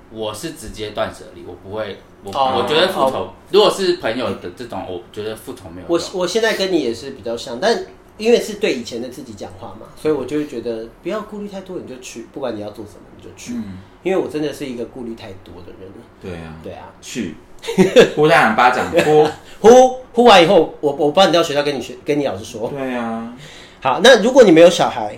[0.10, 6.08] 我是直接断舍离，我不会，我、哦我觉得复仇，如果是朋友的这种，我觉得复仇没有我用。
[6.14, 7.86] 我现在跟你也是比较像，但
[8.18, 13.54] 因为是对以前的自己讲话嘛，所以我就会觉得不要顾虑太多，你就去，不管你要做什么你就去。
[13.56, 15.92] 嗯，因为我真的是一个顾虑太多的人。
[16.22, 17.36] 对啊，对啊，去
[18.16, 19.28] 呼他两巴掌，呼，
[19.68, 22.70] 呼呼完以后，我我帮你到学校跟你学跟你老师说。
[22.70, 23.34] 对啊。
[23.82, 25.18] 好，那如果你没有小孩，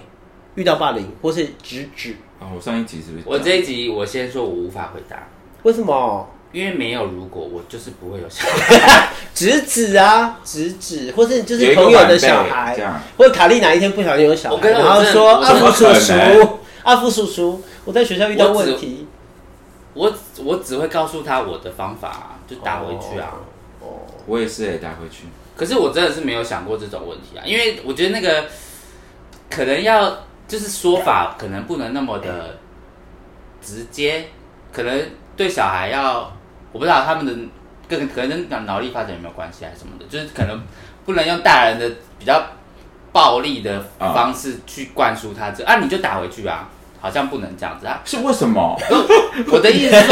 [0.56, 3.24] 遇到霸凌或是直指，哦，我上一集是不是？
[3.26, 5.28] 我这一集我先说我无法回答，
[5.64, 6.30] 为什么？
[6.54, 9.10] 因为没有如果，我就是不会有小孩。
[9.36, 14.72] 直指啊，直指，或是就是朋友的小孩这样，或者卡莉哪一天不小心有小孩，我跟
[15.12, 19.08] 说阿福叔叔，阿福叔叔，我在学校遇到问题，
[19.96, 20.14] 我
[20.44, 23.34] 我只会告诉他我的方法，就打回去啊。
[23.82, 25.24] 哦，我也是哎，打回去。
[25.58, 28.46] 可是我真的是没有想过这种问题啊，因为我觉得那个
[29.50, 32.58] 可能要就是说法可能不能那么的
[33.62, 34.26] 直接，
[34.72, 35.02] 可能
[35.36, 36.32] 对小孩要
[36.74, 37.34] 我不知道他们的
[37.88, 40.62] 跟可能跟脑力发展有没有关系还是什么的，就是可能
[41.06, 42.44] 不能用大人的比较
[43.12, 46.68] 暴力的方式去灌输他这啊，你就打回去啊，
[47.00, 48.02] 好像不能这样子啊。
[48.04, 48.76] 是为什么？
[49.52, 50.12] 我的意思是，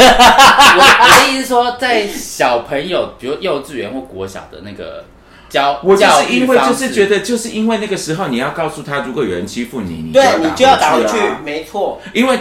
[0.78, 5.04] 我我的意思是说，在小朋友，比如幼稚园或国小的那个
[5.48, 12.38] 教，我就教是因为就是觉得，就是因为那个时候你要告诉他，如果有人欺负你，你对你就要打回去没错，因为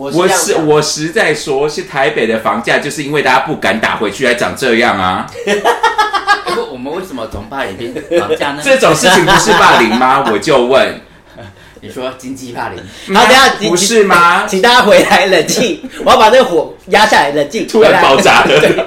[0.00, 5.26] 我我是是这样想我实在说，是台北的房价，就是因为大家不敢打回去，才长这样啊。
[5.46, 8.62] 哎不我们为什么从霸凌变房价呢？
[8.64, 10.24] 这种事情不是霸凌吗？
[10.32, 11.00] 我就问，
[11.80, 12.78] 你说经济霸凌，
[13.14, 14.46] 好，等下不是吗？
[14.46, 18.86] 请大家回来冷静，我要把那个火压下来，冷静，突然爆炸了。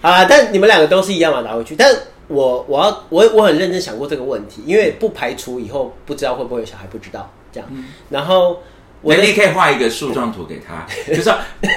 [0.00, 1.74] 好啦，但你们两个都是一样嘛，拿回去。
[1.74, 1.92] 但
[2.28, 7.68] 我我要我我很认真想过这个问题，因为不排除以后不知道会不会有小孩，不知道这样。
[8.10, 8.62] 然后
[9.02, 11.36] 我你可以画一个树状图给他， 就说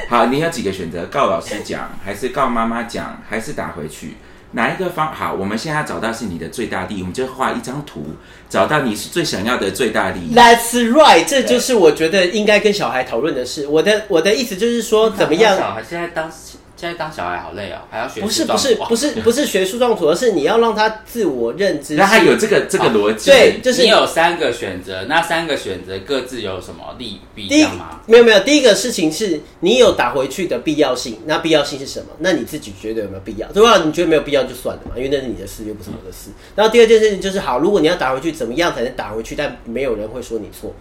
[0.10, 4.16] 好，你有几个选择：告老师讲，还是告妈妈讲，还是打回去？
[4.52, 5.32] 哪一个方好？
[5.32, 8.04] 我们现在找到是你的最大利益，我们就画一张图，
[8.50, 10.34] 找到你是最想要的最大利益。
[10.34, 13.68] That's right，这就是我觉得应该跟小孩讨论的事。
[13.68, 15.56] 我的我的意思就是说，怎么样？
[15.56, 16.32] 小孩现在当
[16.80, 21.96] 现在当小孩好累哦，还要学不是不是不是 不是学树状图，而是你要让他自我认知。
[21.96, 23.30] 那他有这个这个逻辑。
[23.30, 28.00] 对，就是你有三个选择，那三个选择各自有什么利弊，第一吗？
[28.06, 32.06] 没有没有，第一个事情是你有打回去的必要性，那必要性是什么？
[32.20, 33.52] 那你自己觉得有没有必要？
[33.52, 36.30] 对吧你觉得没有必要就算了嘛，因为那是你的事，又不是我的事。
[36.56, 39.36] 然后第二件事情就是，好，如果你要打回去，怎么样才能打回去？
[39.36, 40.74] 但没有人会说你错。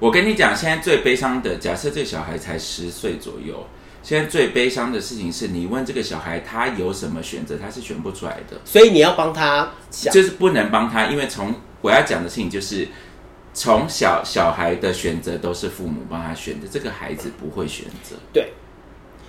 [0.00, 3.66] 我跟你讲，现在最悲伤的，假设这小孩才十岁左右，
[4.02, 12.88] 现在最悲伤的事情是你问这个小孩他有什么选择，他是选不出来的，所以你要帮他想，就是不能帮他，因为从我要讲的事情就是。
[13.54, 18.52] 从小小孩的选择都是父母帮他选的，这个孩子不会选择，对。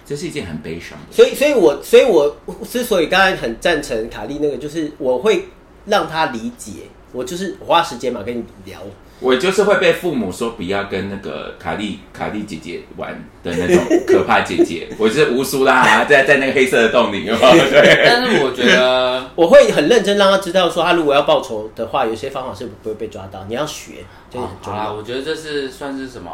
[0.05, 1.05] 这是一件很悲伤的。
[1.11, 5.45] 所以，所以我，所以我之所以刚才很赞成卡莉那个，就是我会
[5.85, 6.73] 让他理解，
[7.11, 8.79] 我就是我花时间嘛跟你聊，
[9.19, 13.11] 我就是会被父母说不要跟那个卡莉卡莉姐姐玩
[13.43, 24.93] 的那种可怕姐姐，我就是乌苏拉，在在那个黑色的洞里，有有对， 但是我觉得 我会很认真让他知道说，他如果要报仇的话，有些方法是不会被抓到，你要学，这个很重好啦，要。
[24.93, 26.31] 我觉得这是算是什么？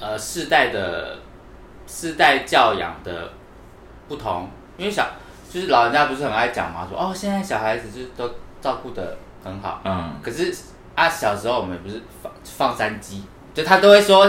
[0.00, 1.18] 呃，世代的
[1.86, 3.32] 世代教养的
[4.06, 5.06] 不同，因为小
[5.50, 8.28] 就是老人家不是很爱讲嘛，说哦，现在小孩子就是都
[8.60, 10.52] 照顾的很好，嗯，可是
[10.94, 14.26] 啊，小时候我们不是放放山鸡，就他都会说，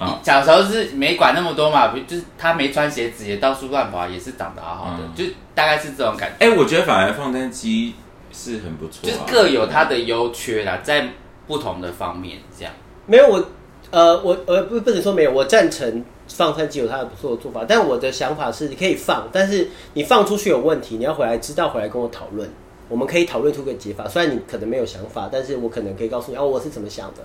[0.00, 5.14] 嗯小时候是没管那么多嘛，不就是他没穿鞋子也到处乱跑，也是长得好好的，嗯。
[5.14, 7.94] 就大概是这种感觉，哎、我觉得反而放山鸡
[8.32, 11.08] 是很不错、啊，就是各有它的优缺啦，在
[11.46, 12.72] 不同的方面这样。
[13.06, 13.44] 没有我，
[13.90, 22.48] 呃，我呃不不能说没有，我赞成放山鸡有它的不错的做法，但我的想法是你可以放，但是你放出去有问题，你要回来知道回来跟我讨论，
[22.88, 24.08] 我们可以讨论出个解法。
[24.08, 27.22] 虽然你可能没有想法，但是我可能可以告诉你哦，我是怎么想的，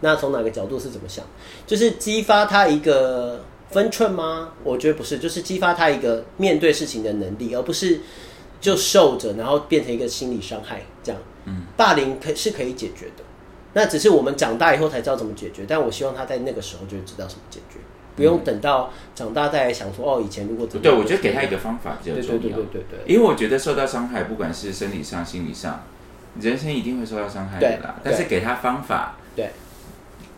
[0.00, 1.24] 那从哪个角度是怎么想，
[1.66, 4.52] 就是激发他一个分寸吗？
[4.62, 8.00] 我觉得不是，就是激发他一个面对事情的能力，而不是
[8.60, 11.20] 就受着，然后变成一个心理伤害这样。
[11.46, 13.24] 嗯，霸凌可是可以解决的。
[13.72, 17.78] 那只是我们长大以后才知道怎么解决，但我希望他在那个时候就知道怎么解决，
[18.16, 22.40] 不用等到长大再来想说哦，以前如果怎么对，我觉得给他一个方法比较重要。
[22.40, 25.84] 对对对对对，因为我觉得受到伤害，不管是生理上、心理上，
[26.40, 27.96] 人生一定会受到伤害的啦。
[28.02, 29.50] 但是给他方法，对，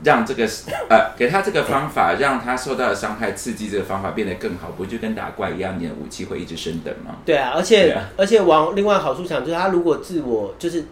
[0.04, 0.48] 让这个
[0.88, 7.16] 呃，给他这个方法，让他受到的伤害刺激这个方法变得更好，不就跟打怪一样，你的武器会一直升等吗？
[7.24, 10.84] 对啊，而且、啊而且往另外好处想，就是他如果自我就是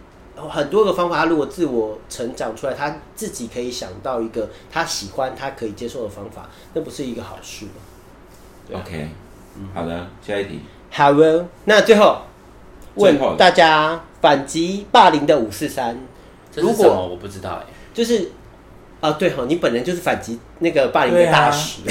[0.49, 7.71] 很多个方法，他如果自我成长出来，他自己可以想到一个他喜欢、他可以接受的方法，那不是一个好事吗
[8.73, 9.09] ？OK，
[9.73, 10.61] 好的，下一题。
[10.91, 12.21] 好哦，那最后
[12.95, 15.97] 问大家反击霸凌的五四三，
[16.55, 17.07] 如果这是什么？
[17.07, 17.73] 我不知道哎。
[17.93, 18.31] 就是
[19.01, 21.81] 啊，对哈，你本人就是反击那个霸凌的大使，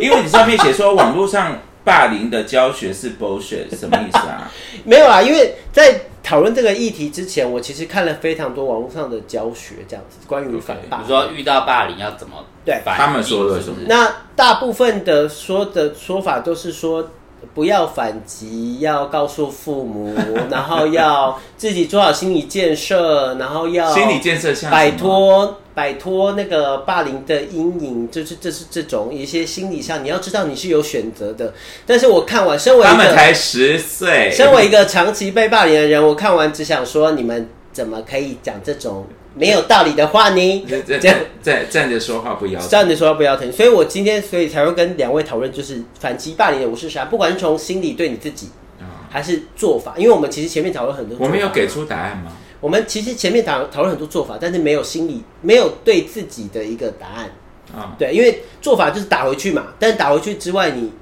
[0.00, 4.50] 因为你上面写说网络上霸凌的教学是 bullshit，什么意思啊？
[4.84, 10.96] 没有啊，因为在讨论这个议题之前，我其实看了非常多网络上的教学，这样子关于反霸。
[10.96, 12.80] 比如说遇到霸凌要怎么对。
[12.84, 13.74] 他们说的什么？
[13.76, 13.86] 是不是？
[13.86, 17.10] 那大部分的说的说法都是说
[17.54, 20.14] 不要反击，要告诉父母，
[20.50, 31.52] 然后要自己做好心理建设，然后要心理建设下摆脱摆脱那个霸凌的阴影，就是这是这种一些心理上你要知道你是有选择的。
[31.86, 39.04] 但是我看完，身为他们才十岁，身为一个长期被霸凌的人，我看完只想说，你们怎么可以讲这种
[39.34, 40.66] 没有道理的话呢？
[40.66, 42.68] 站这样站站站着说话不腰疼。
[42.68, 48.48] 站着说话不腰疼，所以我今天所以才会跟两位讨论，就是反击霸凌的五是啥，不管是从心理对你自己，
[48.80, 52.32] 啊还是做法，因为我们其实前面讨论很多，我们有给，出答案吗？
[52.60, 57.30] 我们其实前面讨讨论很多做法，但是没有心理，没有对自己的一个答案。
[57.74, 60.92] 啊，对，因为做法就是打回去嘛，但是打回去之外你，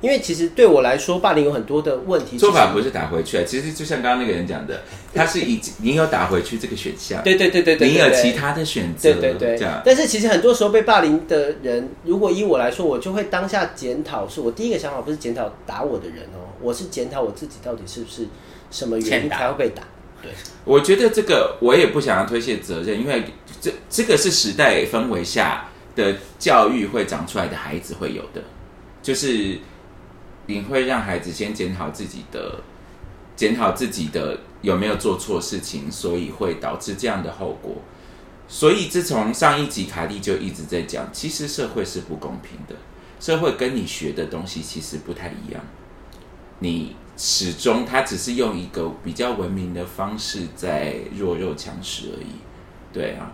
[0.00, 4.82] 因为其实对我来说，霸凌有很多的问题，做法不是打回去啊，其实就像刚刚那个人讲的，
[5.14, 9.58] 他是已你有打回去这个选项，对对对对对，你有其他的选择，对对对。
[9.58, 18.26] 这样，但是其实很多时候被霸凌的人，如果以我来说，我就会当下检讨，是我第一个想法不是检讨打我的人哦，我是检讨我自己到底是不是
[18.70, 19.82] 什么原因 才会被打。
[20.22, 20.30] 对，
[20.64, 23.24] 我觉得这个我也不想要推卸责任，因为
[23.60, 28.42] 这这个是时代氛围下的教育会长出来的孩子会有的，
[29.00, 29.56] 就是
[30.48, 32.60] 你会让孩子先检讨自己的，
[33.36, 37.76] 检讨自己的有没有做错事情，所以会导致这样的后果。
[38.48, 42.74] 所以自从上一集卡莉就一直在讲，其实社会是不公平的，
[43.20, 45.62] 社会跟你学的东西其实不太一样，
[46.60, 52.28] 你始终他只是用一个比较文明的方式在弱肉强食而已。
[52.90, 53.30] 对啊，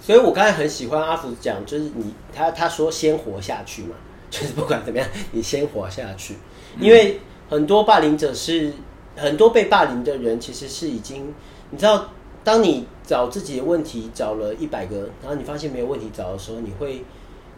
[0.00, 3.94] 所以我刚才很喜欢阿福讲，就是你他他说先活下去嘛，
[4.32, 6.34] 就是不管怎么样， 你先活下去，
[6.80, 8.72] 因为很多霸凌者是
[9.14, 11.34] 很多被霸凌的人，其实是已经
[11.70, 12.08] 你知道，
[12.42, 17.04] 当你找自己的问题找了一百个，然后你发现没有问题找的时候，你会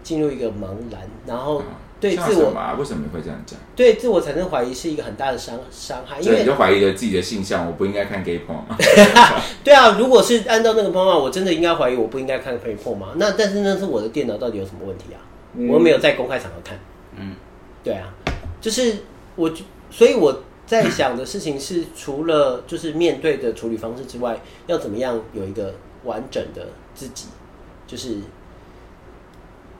[0.03, 1.63] 进入一个茫然，然后
[2.01, 2.53] 对自我？
[2.77, 3.57] 为什么你会这样讲？
[3.77, 8.77] 对自我产生怀疑是一个很大的伤伤害，因为你就怀疑了自己的性向，我不应该看 gay porn 吗？
[9.63, 13.13] 对啊，如果是按照那个方法，我真的应该怀疑我不应该看 gay p 吗？
[13.15, 15.23] 那但是那是我的电脑到底有什么问题啊？
[15.57, 16.79] 嗯我又没有在公开场合看。
[17.17, 17.35] 嗯，
[17.83, 18.13] 对啊，
[18.61, 18.97] 就是
[19.37, 27.29] 我就，所以我在想的事情是，除了就是面对的处理方式之外，要怎么样有一个完整的自己，
[27.87, 28.17] 就是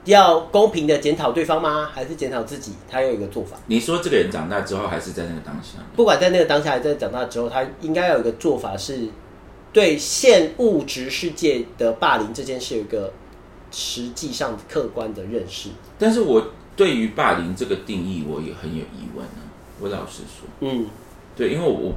[0.05, 1.89] 要公平的检讨对方吗？
[1.91, 2.73] 还是检讨自己？
[2.87, 3.57] 他有一个做法。
[3.65, 5.79] 你说这个人长大之后，还是在那个当下？
[5.95, 9.07] 不管在那个当下，还是在长大之后，他应该要有一个做法是，
[9.73, 13.11] 对现物质世界的霸凌这件事有一个
[13.75, 15.69] 实际上客观的认识。
[15.99, 19.43] 但是我对于霸凌这个定义，我也很有疑问啊。
[19.81, 20.87] 我老实说，嗯，
[21.35, 21.93] 对，因为我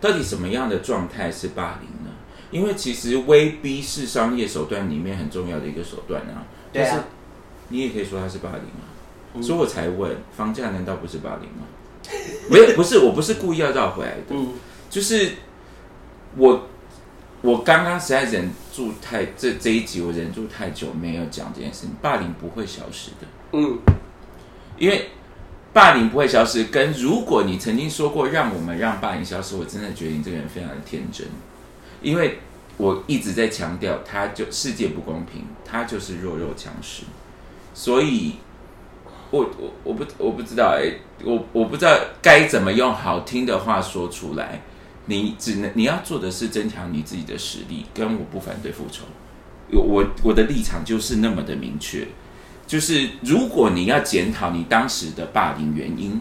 [0.00, 2.12] 到底什么样的状态是霸凌呢？
[2.52, 6.46] 因为其实威逼是商业手段里面很重要的一个手段啊。
[6.72, 7.04] 对啊但是
[7.68, 9.42] 你也可以说它是霸凌啊。
[9.42, 11.66] 所以我才问，房价难道不是霸凌吗？
[12.48, 14.26] 没有，不是，我不是故意要绕回来的。
[14.30, 14.54] 嗯，
[14.88, 15.32] 就是
[16.36, 16.66] 我
[17.42, 23.78] 我刚刚实在忍住太这这一集我忍住太久没有讲这件事情，霸凌不会消失的，嗯，
[24.78, 25.08] 因为
[25.72, 31.26] 霸凌不会消失，跟如果你曾经说过让我们让霸凌消失，我真的觉得你这个人非常的天真，
[32.02, 32.38] 因为
[32.76, 37.04] 我一直在强调，他就世界不公平，他就是弱肉强食，
[37.74, 38.34] 所以。
[39.32, 44.60] 我我我不我不知道哎、我我不知道该怎么用好听的话说出来，
[45.06, 49.04] 你只能你要做的是增强你自己的实力，跟我不反对复仇。
[49.72, 52.08] 我我我的立场就是那么的明确，
[52.66, 56.20] 就是如果你要检讨你当时的霸凌原因，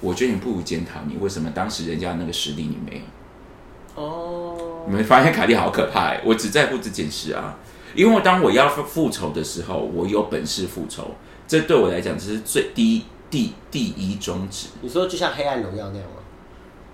[0.00, 4.02] 我觉得你不如检讨你为什么当时人家那个实力你没有。
[4.02, 7.56] 哦，你们发现凯莉好可怕哎、我只在乎这件事啊，
[7.94, 11.14] 因为当我要复仇的时候，我有本事复仇，
[11.46, 14.68] 这对我来讲这是最第一第第一宗旨。
[14.82, 16.16] 你说就像《黑暗荣耀》那样吗？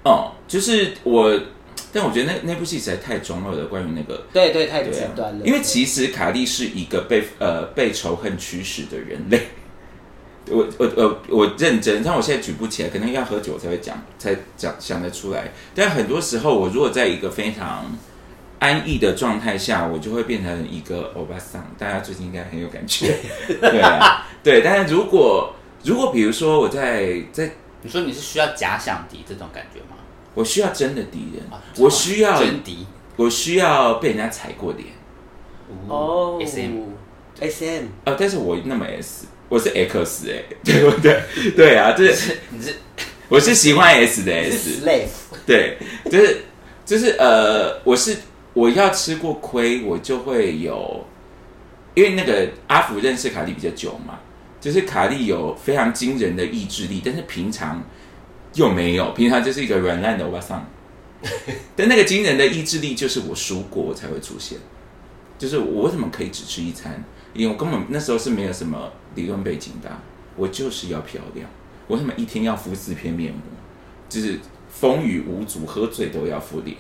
[0.05, 1.39] 哦、就是我，
[1.93, 4.23] 但我觉得那那部戏实在太中二了，关于那个。
[4.33, 5.45] 对对，太极端了。
[5.45, 9.43] 因为其实卡莉是一个被呃被仇恨驱使的人类。
[10.51, 15.53] 我我呃我认真，但我现在举不起来，可能要喝酒才会讲，才讲想得出来。
[15.75, 17.95] 但很多时候，我如果在一个非常
[18.59, 21.65] 安逸的状态下，我就会变成一个欧巴桑。
[21.79, 23.17] 大家最近应该很有感觉，
[23.61, 24.63] 对啊，对。
[24.63, 27.51] 但是如果如果比如说我在在，
[27.83, 29.97] 你说你是需要假想敌这种感觉吗？
[30.35, 34.89] 我需要真的敌人，啊我需要真敌我需要被人家踩过脸。
[35.89, 36.83] 哦 S M
[37.41, 41.23] S M，啊，但是我那么 S，我是 X 哎、 对不对？
[41.57, 42.75] 对啊，就是你是
[43.29, 45.09] 我是喜欢 S 的 S，slave，
[45.47, 45.79] 对，
[46.11, 46.45] 就是
[46.85, 48.17] 就是呃，我是
[48.53, 51.07] 我要吃过亏，我就会有，
[51.95, 54.19] 因为那个阿福认识卡莉比较久嘛，
[54.61, 57.83] 就是卡莉有非常惊人的意志力，但是平常
[58.55, 60.65] 又没有，平常就是一个软烂的欧巴桑。
[61.77, 64.59] 但那个惊人的意志力，就是我输过才会出现。
[65.39, 67.03] 就是我为什么可以只吃一餐？
[67.33, 69.91] 因为我根本那时候是没有什么理论背景的、
[70.37, 71.49] 我就是要漂亮。
[71.87, 73.41] 我为什么一天要敷四片面膜？
[74.09, 74.39] 就是
[74.69, 76.77] 风雨无阻，喝醉都要敷脸，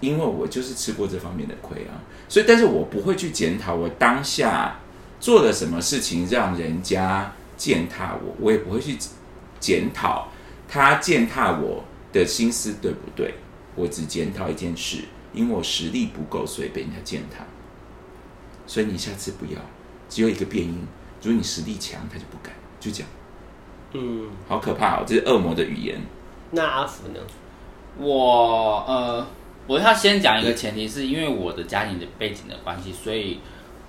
[0.00, 2.00] 因为我就是吃过这方面的亏啊。
[2.28, 4.78] 所以，但是我不会去检讨我当下
[5.20, 8.96] 做了什么事情让人家践踏我，我也不会去
[9.58, 10.28] 检讨
[10.68, 13.34] 他践踏我的心思对不对。
[13.76, 14.98] 我只检讨一件事，
[15.32, 17.44] 因为我实力不够，所以被人家践踏。
[18.66, 19.60] 所以你下次不要，
[20.08, 20.86] 只有一个变音，
[21.22, 23.08] 如果你实力强，他就不敢，就这样。
[23.94, 25.04] 嗯，好可怕哦！
[25.06, 26.00] 这是恶魔的语言。
[26.52, 27.20] 那阿福呢？
[27.98, 29.26] 我呃，
[29.66, 33.40] 我要先讲一个前提，是因为我的家庭的背景的关系，所以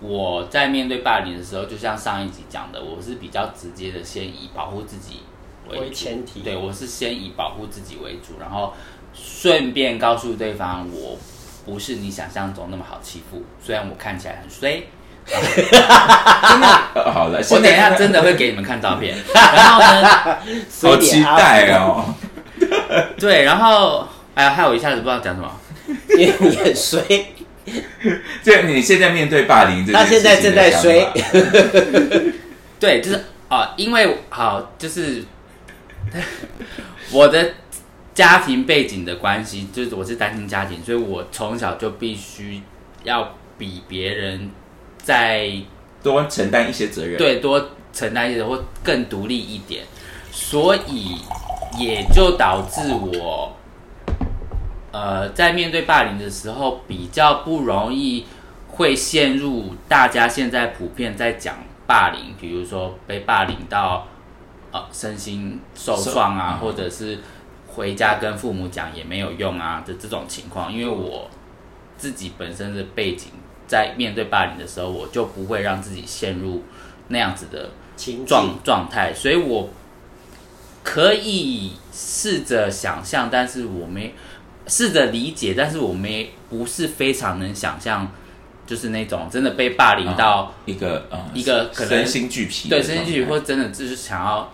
[0.08, 5.24] 我在面对霸凌的时候，就像上一集讲的，我是比较直接的，先以保护自己
[5.70, 8.74] 为为前提对我是先以保护自己为主，然后
[9.14, 11.18] 顺便告诉对方，我
[11.66, 14.84] 不是你想象中那么好欺负，虽然我看起来很衰。
[15.28, 19.18] 真的，呃好了，我等一下真的会给你们看照片。
[19.34, 20.38] 然后呢，好
[20.70, 21.80] 随期待！
[21.80, 22.14] 哦！
[23.18, 25.51] 对，然后哎呀，害我一下子不知道讲什么。
[26.16, 27.01] 因为你很衰，
[28.43, 32.34] 这你现在面对霸凌这件他现在正在事情的想法。
[32.80, 35.24] 对，就是啊、因为好，就是
[37.11, 37.53] 我的
[38.13, 42.61] 家庭背景的关系，就是我是单亲家庭，所以我从小就必须
[43.03, 44.49] 要比别人
[44.97, 45.49] 在
[46.03, 49.86] 多承担一些责任。，对多承担一些或更独立一点，
[50.32, 51.18] 所以
[51.80, 53.55] 也就导致我，
[54.96, 58.26] 呃，在面对霸凌的时候比较不容易
[58.70, 64.08] 会陷入大家现在普遍在讲霸凌，比如说被霸凌到
[64.72, 67.20] 呃身心受创啊，或者是
[67.68, 71.30] 回家跟父母讲也没有用啊的这种情况，因为我
[71.98, 73.32] 自己本身的背景，
[73.68, 76.64] 在面对霸凌的时候，我就不会让自己陷入
[77.10, 79.70] 那样子的情状状态，所以我
[80.84, 84.14] 可以试着想象，但是我没
[84.68, 88.11] 试着理解，但是我没不是非常能想象，
[88.66, 94.51] 就是那种真的被霸凌到、一个呃一个可能身心俱疲对，身心俱疲，或真的就是想要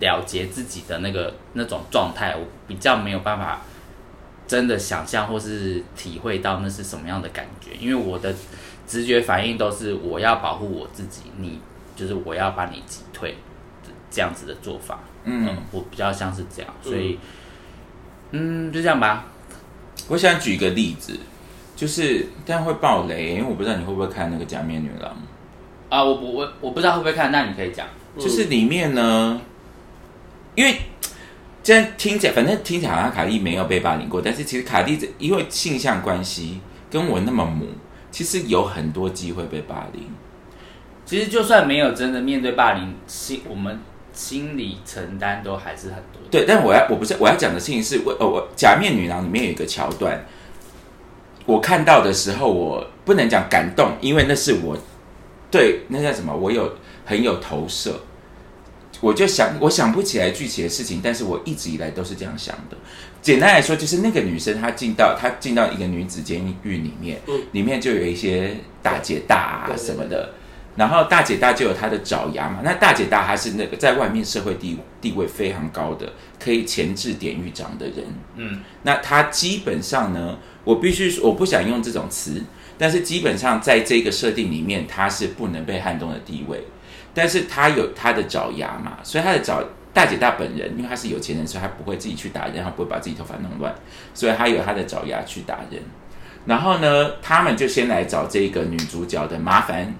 [0.00, 3.62] 了结自己的那个那种状态，我比较没有办法
[4.48, 8.34] 真的想象或是体会到那是什么样的感觉，因为我的
[8.86, 11.60] 直觉反应都是我要保护我自己，你
[11.94, 13.36] 就是我要把你击退
[14.10, 14.98] 这样子的做法。
[15.24, 17.18] 嗯嗯，我比较像是这样，所以
[18.32, 19.24] 嗯就这样吧。
[20.08, 21.18] 我想举一个例子，
[21.74, 25.10] 就是但会爆雷，因为我不知道你会不会看那个《假面女郎》。
[25.88, 27.86] 啊，我不我我不知道会不会看，那你可以讲。
[28.18, 29.40] 就是里面呢，
[30.54, 30.76] 因为
[31.62, 37.66] 这样听起来，反正听起来好像卡莉没有被霸凌过，但是其实卡莉这因为性向关系跟我那么母，
[38.10, 40.02] 其实有很多机会被霸凌。
[41.04, 43.78] 其实就算没有真的面对霸凌，心我们
[44.16, 46.20] 心理承担都还是很多。
[46.30, 50.24] 对，但我要我不是我要讲的事情是，我呃我《假面女郎》里面有一个桥段，
[51.44, 54.76] 我看到的时候，我不能讲感动，因为那是我
[55.50, 58.00] 对那叫什么，我有很有投射。
[59.02, 62.76] 我就想，我想不起来具体的事情，但是我一直以来都是这样想的。
[63.20, 70.32] 简单来说，就是那个女生她进到她进到一个女子监狱里面，嗯里面就有一些大姐大啊什么的，
[70.76, 72.60] 然后大姐大就有她的爪牙嘛。
[72.62, 78.04] 那大姐大她是那个在外面社会地地位非常高的，可以前置典狱长的人。
[78.36, 82.42] 嗯，那她基本上呢，我必须我不想用这种词，
[82.76, 86.62] 但是基本上在这个设定里面，她是不能被撼动的地位。
[87.14, 89.64] 但是她有她的爪牙嘛，所以她的爪
[89.94, 93.74] 大姐大本人，因为她是有钱人，所以她不会自己去打人，她不会把自己头发弄乱，
[94.12, 95.80] 所以她有她的爪牙去打人。
[96.44, 99.94] 然后呢，他们就先来找这个女主角的麻烦。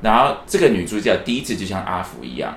[0.00, 2.54] 然后这个女主角第一次就像阿福一样，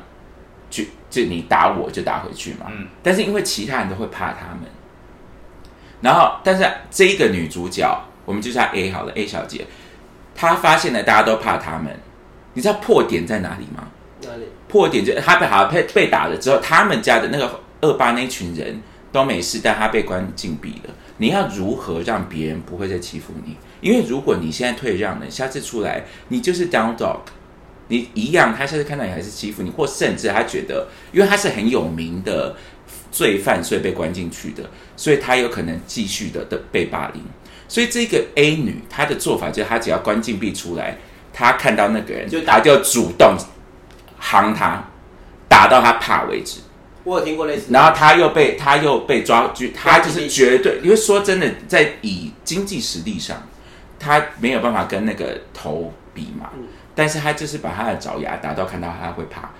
[0.70, 2.68] 就就你打我就打回去嘛。
[2.70, 4.70] 嗯但是因为其他人都会怕他们，
[6.02, 9.66] 然后但是这一个女主角，我们就叫 A 好了，A 小姐，
[10.36, 12.00] 她发现了大家都怕他们，
[12.54, 13.88] 你知道破点在哪里吗？
[14.22, 14.46] 哪里？
[14.68, 18.80] 破点就她被好被被打了之后，他们家的那个恶霸那群人
[19.12, 20.94] 都没事，但她被关禁闭了。
[21.18, 23.58] 你要如何让别人不会再欺负你？
[23.82, 27.20] 因为如果你现在退让了，下次出来你就是 down dog，
[27.90, 32.56] 你一样，他下次看到你还是欺负你，或甚至他觉得，因为他是很有名的
[33.12, 34.64] 罪犯，所以被关进去的，
[34.96, 37.22] 所以他有可能继续的的被霸凌。
[37.68, 40.98] 所以这个 A 女她的做法就是，她只要关禁闭出来，
[41.32, 43.38] 她看到那个人就，打她就主动
[44.22, 44.84] 夯他，
[45.48, 46.60] 打到他怕为止。
[47.06, 53.42] 我有听过类似，然后他又被他又被抓，就他就是绝对，因为说真的，在以经济实力上，
[54.02, 56.50] 他没有办法跟那个头比嘛，
[56.96, 59.52] 但是他就是把他的爪牙打到看到他会怕。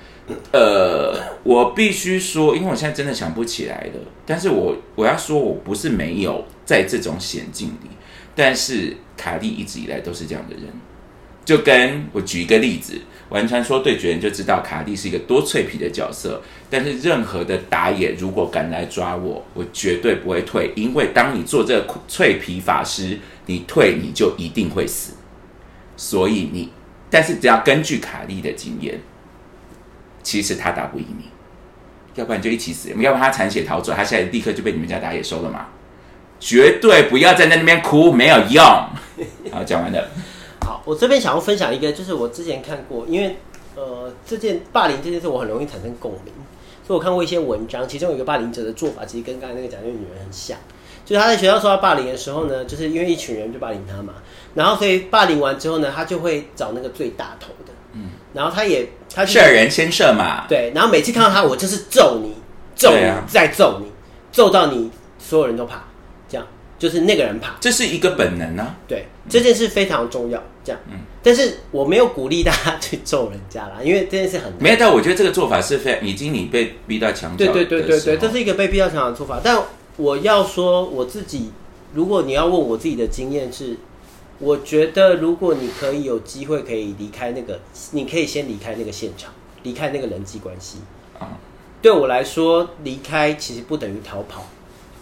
[0.52, 1.14] 呃，
[1.44, 7.90] 我必须说，因为我现在真的想不起来了，但是我我要说，我不是没有在这种险境里，
[8.36, 10.66] 但是卡莉一直以来都是这样的人。
[11.44, 12.94] 就跟我举一个例子，
[13.30, 23.20] 完全说对决人就知道卡莉是一个多脆皮的角色，但是任何的打野如果敢来抓我，我绝对不会退，因为当你做这个脆皮法师，
[23.52, 25.14] 你退你就一定会死。
[25.98, 26.72] 所以你，
[27.10, 29.00] 但是只要根据卡莉的经验，
[30.24, 31.26] 其实他打不赢你，
[32.16, 35.68] 要不然就一起死，要不然他残血逃走，他现在立刻就被你们家打野收了嘛。
[36.40, 38.64] 绝对不要站在那边哭，没有用。
[39.52, 40.10] 好，讲完了。
[40.66, 43.38] 好，我这边想要分享一个，就是我之前看过，因为
[43.76, 46.34] 呃，这件霸凌这件事，我很容易产生共鸣，
[46.86, 50.58] 所以我看过一些文章，其中有一个霸凌者的做法，其实跟刚才那个讲那个女人很像，
[51.12, 54.14] 就是他在学校受到霸凌的时候呢，就是因为一群人就霸凌他嘛，
[54.56, 62.36] 然后所以霸凌完之后呢，他就会找那个最大头的，嗯，然后他也他就射人先射嘛，对，然后每次看到他，我就是揍你，
[62.78, 63.92] 揍你，再揍你，
[64.32, 64.90] 揍到你
[65.20, 65.84] 所有人都怕，
[66.30, 66.48] 这样
[66.80, 67.58] 就是那个人怕。
[67.60, 68.78] 这是一个本能啊。
[68.88, 70.80] 对，这件事非常重要，这样。
[70.90, 79.40] 嗯但是我没有鼓励大家去揍人家啦，因为这件事很难没有，但我觉得这个做法是非已经你被逼到墙角对对对对对，这是是一个被逼到墙角的做法。
[79.44, 79.56] 但
[79.98, 81.52] 我要说我自己，
[81.94, 83.78] 如果你要问我自己的经验是，
[84.40, 87.60] 我觉得如果你可以有机会可以离开那个，
[87.92, 89.32] 你可以先离开那个现场，
[89.64, 90.80] 离开那个人际关系。
[91.20, 91.38] 啊
[91.82, 94.46] 对我来说，离开其实不等于逃跑，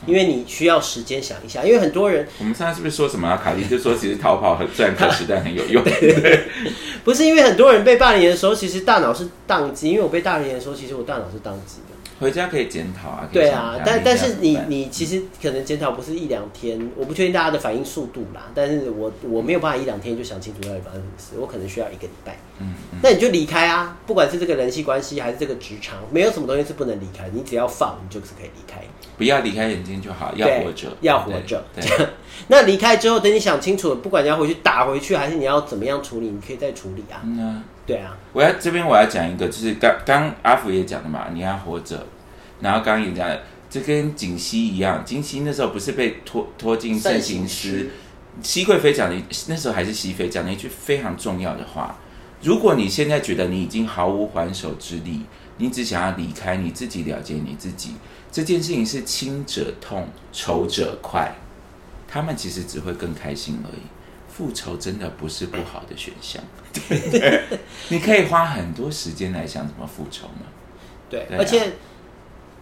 [0.05, 1.61] 因为你需要时间想一下。
[1.65, 3.35] 因为很多人我们上次是不是说什么、啊？
[3.35, 5.83] 卡莉就说其实逃跑很虽然可实但很有用。
[7.03, 9.89] 不是因为很多人被霸凌的时候，其实大脑是宕机。
[9.89, 11.88] 因为我被霸凌的时候，其实我大脑是宕机的。
[12.19, 13.29] 回家可以检讨啊。
[13.31, 18.51] 对啊但但是你你其实可能检讨不是一两天，我不确定大家的反应速度啦。
[18.53, 22.37] 但是我我没有办法一两天就想清楚到底发生什么事，我可能需要一个礼拜。
[22.59, 28.81] 嗯嗯那你就离开啊，不管是这个人际关系还是这个职场，没有什么东西是不能离开，你只要放，你就是可以离开。
[29.17, 31.63] 不要离开眼睛就好，要活着，要活着。
[32.47, 37.21] 那离开之后，等你想清楚了，不管你要回去打回去，还是你要怎么样处理，你可以再处理啊。
[37.23, 37.63] 嗯啊。
[37.89, 42.05] 对啊，我要这边我要讲一个，就是刚刚阿福也讲的嘛，你要活着。
[42.61, 47.89] 然后刚刚也讲了，这跟锦溪一样，锦溪那时候不是被拖拖进慎刑司，
[48.43, 49.15] 熹贵妃讲的
[49.47, 51.97] 那时候还是熹妃讲了一句非常重要的话：
[52.43, 55.21] 如果你现在觉得你已经毫无还手之力，
[55.57, 57.95] 你只想要离开，你自己了解你自己，
[58.31, 61.33] 这件事情是亲者痛，仇者快，
[62.07, 63.81] 他们其实只会更开心而已。
[64.39, 67.43] 复仇真的不是不好的选项， 对，
[67.89, 70.47] 你可以花很多时间来想怎么复仇嘛。
[71.09, 71.73] 对，对啊而且，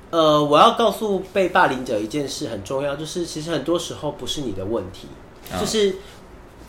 [0.09, 5.07] 呃，我要告诉被霸凌者一件事很重要，就是其实很多时候不是你的问题，
[5.53, 5.97] 啊就是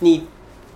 [0.00, 0.26] 你，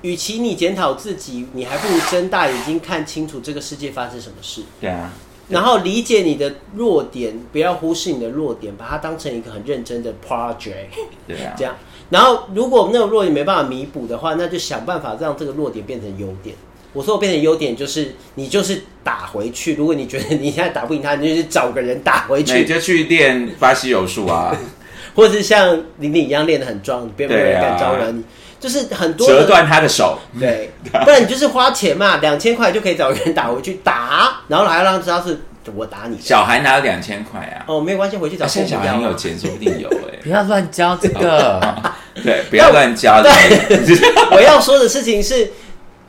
[0.01, 5.13] 与其你检讨自己，你还不如睁大眼睛看清楚这个世界发生什么事，对啊，
[5.51, 10.87] 然后理解你的弱点，不要忽视你的弱点，把它当成一个很认真的 project。
[11.27, 11.77] 对啊这，样。
[12.13, 16.55] 然后，如果那个弱点没办法弥补的话，那就想办法让这个弱点变成优点。
[16.93, 19.75] 我说我变成优点，就是你就是打回去。
[19.77, 24.55] 如果你觉得你现在打不赢他，你就去找个人打回去，那你就去练巴西柔术啊，
[25.17, 28.23] 或者是像玲玲一样练得很壮，别人没有人对啊敢招惹你。
[28.61, 30.19] 就是很多折断他的手。
[30.39, 35.41] 对，不然你就是花钱嘛，两千块就可以找人打回去打，然后还要让他知道是
[35.75, 36.17] 我打你。
[36.21, 38.93] 小孩哪有两千块啊，哦，没有关系，回去找啊现在小孩。
[38.93, 41.61] 很有钱，说不定有哎、 不要乱教这个。
[42.23, 43.31] 对，不要乱加的。
[44.31, 45.51] 我要说的事情是，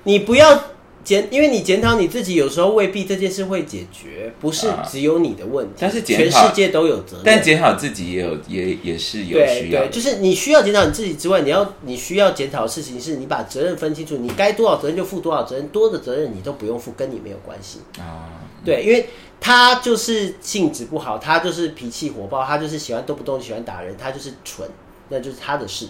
[0.04, 0.64] 你不要
[1.04, 7.24] 检，因为你检讨你自己，有时候未必这件事会解决，不是啊只有你的问题，但是全世界都有责任。
[7.26, 9.90] 但检讨自己也有，也也是有需要对。
[9.90, 17.80] 就是你需要检讨你自己之外，你要你需要检讨的事情是你把责任分清楚，你该多少责任就负多少责任，多的责任你都不用负，跟你没有关系。
[18.00, 18.30] 啊，
[18.64, 19.10] 对，因为
[19.42, 24.66] 他就是性质不好，他就是脾气火爆，他就是喜欢动不动喜欢打人，他就是蠢，
[25.10, 25.88] 那就是他的事。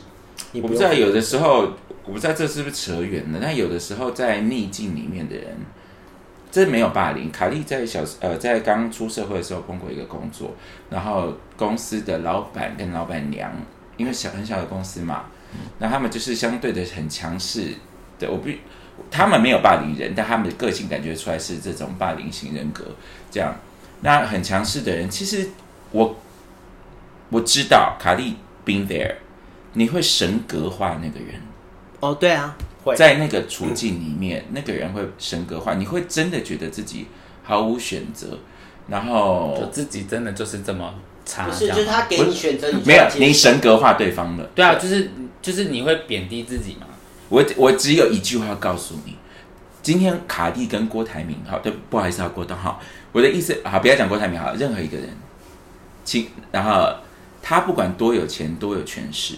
[0.52, 1.74] 你我不知道有的时候，
[2.06, 3.40] 我不知道这是不是扯远了。
[3.42, 5.58] 但有的时候在逆境里面的人，
[6.52, 7.32] 这没有霸凌。
[7.32, 10.52] 卡莉在小呃在刚出社会的时候碰过一个工作，
[10.90, 13.52] 然后公司的老板跟老板娘，
[13.98, 15.26] 因为小很小的公司嘛，
[15.80, 17.70] 那他们就是相对的很强势
[18.20, 18.30] 的。
[18.30, 18.50] 我不
[19.10, 22.86] 他们没有霸凌人，但他们的个性感觉出来是这种霸凌型人格。
[23.32, 23.56] 这样，
[24.02, 25.50] 那很强势的人，其实
[25.92, 26.16] 我
[27.30, 29.16] 我知道卡莉 been there，
[29.74, 31.42] 你会神格化那个人。
[32.00, 32.96] 哦，对啊，会。
[32.96, 37.08] 在那个处境里面，那个人会神格化，你会真的觉得自己
[37.44, 38.38] 毫无选择，
[38.88, 40.94] 然就后自己真的就是这么
[41.26, 44.44] 差，不是，就是他给你选择，你没有你神格化对方了。
[44.54, 45.12] 对啊，就是
[45.42, 46.88] 就是你会贬低自己嘛。
[47.30, 49.16] 我我只有一句话告诉你，
[49.82, 52.80] 今天卡蒂跟郭台铭，好，对，不好意思啊，郭董，好，
[53.12, 55.10] 我的意思，好，不要讲郭台铭，好，任何一个人，
[56.04, 56.94] 请，然后
[57.42, 59.36] 他不管多有钱，多有权势，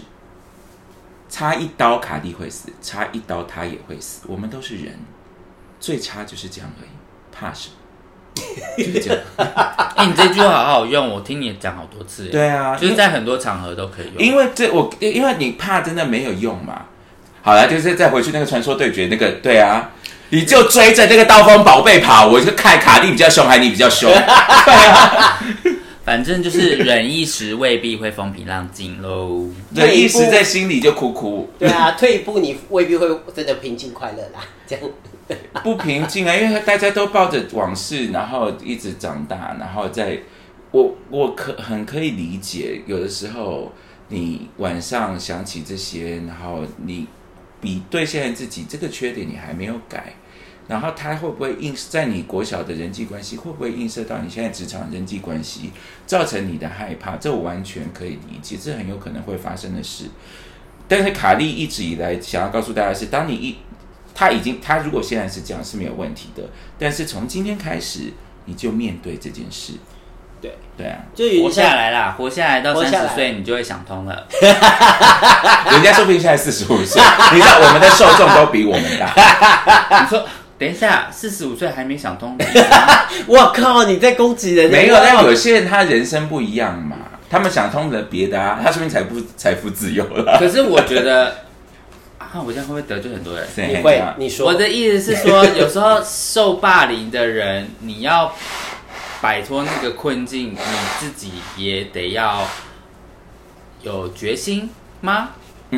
[1.29, 4.93] 插一刀卡蒂会死，插一刀他也会死，我们都是人，
[5.79, 6.89] 最差就是这样而已，
[7.31, 7.75] 怕什么？
[8.77, 9.23] 就是这样。
[9.95, 14.21] 哎、你这句话好好用，我听你讲好多次。，对啊，就是在很多场合都可以用。
[14.21, 16.83] 因为这我因为你怕真的没有用嘛。
[17.41, 19.91] 好了，就是再回去那个传说对决那个，对啊，
[20.29, 24.11] 你就追着那个刀锋宝贝跑，我就看卡蒂比较凶，还是你比较凶？
[26.05, 29.49] 反正就是 忍一时，未必会风平浪静喽。
[29.73, 34.85] 忍，一时在心里就哭哭，对啊，退一步你未必会真的平静快乐啦，这样。
[35.63, 40.19] 不平静啊，因为大家都抱着往事，然后一直长大，然后在，
[40.69, 43.73] 我我可很可以理解，有的时候
[44.09, 47.07] 你晚上想起这些，然后你
[47.59, 50.13] 比对现在自己这个缺点你还没有改，
[50.67, 55.71] 然后它会不会映在你国小的人际关系，会不会映射到你现在职场人际关系，
[56.07, 57.15] 造成你的害怕？
[57.17, 60.05] 这我完全可以理解，这很有可能会发生的事。
[60.87, 63.57] 但是卡利一直以来想要告诉大家的是，当你一
[64.13, 66.43] 他已经他如果现在是这样是没有问题的，
[66.79, 68.13] 但是从今天开始
[68.45, 69.73] 你就面对这件事。
[70.41, 74.27] 对对啊，就有点像下来啦，活下来到三十岁，你就会想通了。
[75.71, 77.01] 人家说不定现在四十五岁，
[77.33, 79.07] 你知道我们的受众都比我们大。
[80.03, 82.37] 你说，等一下，四十五岁还没想通，
[83.27, 84.77] 我靠，你在攻击人家？
[84.77, 86.95] 没有，但有些人他人生不一样嘛，
[87.29, 90.37] 他们想通了别的啊，他说明财富财富自由了。
[90.39, 91.43] 可是我觉得
[92.17, 93.45] 啊，我这样会不会得罪很多人？
[93.55, 98.33] 对你会，你说我的意思是说， 有时候受霸凌的人，你要
[99.21, 100.57] 摆脱那个困境，你
[100.99, 102.47] 自己也得要
[103.81, 104.69] 有决心
[105.01, 105.31] 吗？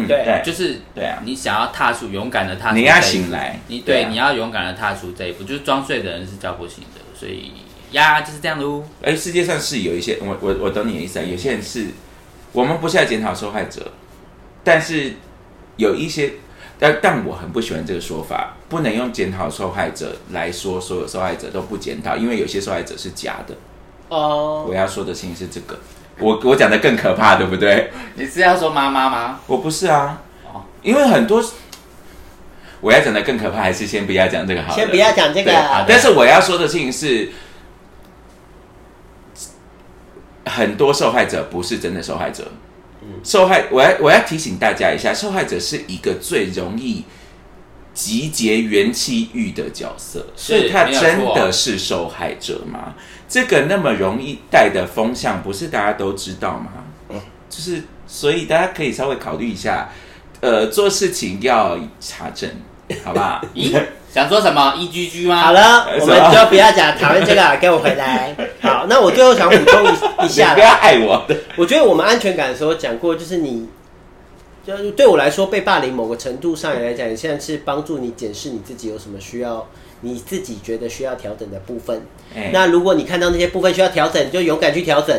[0.04, 7.52] 嗯，对对，就是对啊你想要踏出勇敢的踏出，你要醒，来，你对、啊你要勇敢的踏出这一步，就是装睡的人是叫不醒的，所以
[7.92, 8.84] 呀，就是这样喽。
[9.02, 11.24] 哎，世界上是有一些，我我我懂你的意思啊。
[11.24, 11.88] 有些人是，
[12.52, 13.92] 我们不是要检讨受害者，
[14.64, 15.14] 但是
[15.78, 16.34] 有一些，
[16.78, 23.56] 但但我很不喜欢这个说法，不能用检讨受害者来说所有受害者都不检讨，因为有些受害者是假的。
[24.10, 25.78] 哦我，要说的事情是这个，
[26.20, 27.92] 我我讲的更可怕，对不对？
[28.16, 29.40] 你是要说妈妈吗？
[29.48, 31.44] 我不是啊哦，因为很多。
[32.80, 34.76] 我要讲的更可怕，还是先不要讲这个好了？
[34.76, 37.32] 先不要讲这个好但是我要说的事情是，
[40.46, 42.48] 很多受害者不是真的受害者。
[43.24, 47.04] 受害，我要我要提醒大家一下，受害者是一个最容易
[47.98, 52.94] 集结元气欲的角色，是所以他真的是受害者吗？
[53.28, 57.20] 这个那么容易带的风向，不是大家都知道吗？
[57.50, 59.90] 就是，所以大家可以稍微考虑一下，
[60.42, 62.48] 呃，做事情要查证，
[63.04, 63.42] 好不好？
[63.56, 63.76] 咦，
[64.14, 65.42] 想说什么？E G G 吗？
[65.42, 68.36] 好，了，呃我们就不要讲讨论这个了， 给我回来。
[68.62, 69.84] 好，那我最后想补充
[70.22, 71.36] 一一下 不要爱我的。
[71.56, 73.68] 我觉得我们安全感的时候讲过，就是你，
[74.76, 79.66] 就对我来说，被霸凌某个程度上来讲，现在是帮助你检视你自己有什么需要，
[80.02, 82.02] 你自己觉得需要调整的部分。
[82.36, 85.18] 哎那如果你看到那些部分需要调整，你就勇敢去调整，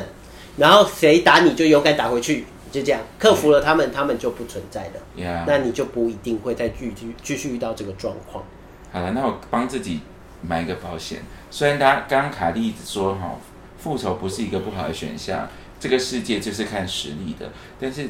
[0.59, 5.23] 然后谁打你就勇敢打回去，就这样克服了他们，他们就不存在了。
[5.23, 8.45] 呀那你就不一定会再继续继续遇到这个状况。
[8.93, 10.01] 好了，那我帮自己
[10.43, 11.21] 买一个保险。
[11.51, 13.39] 虽然大家刚刚卡莉一直说哈，
[13.79, 15.49] 复仇不是一个不好的选项，
[15.81, 17.51] 这个世界就是看实力的。
[17.81, 18.07] 但是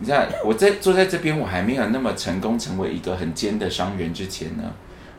[0.00, 4.64] 你知道，我在坐在这边，我还没有那么成功成为一个很尖的商人之前呢，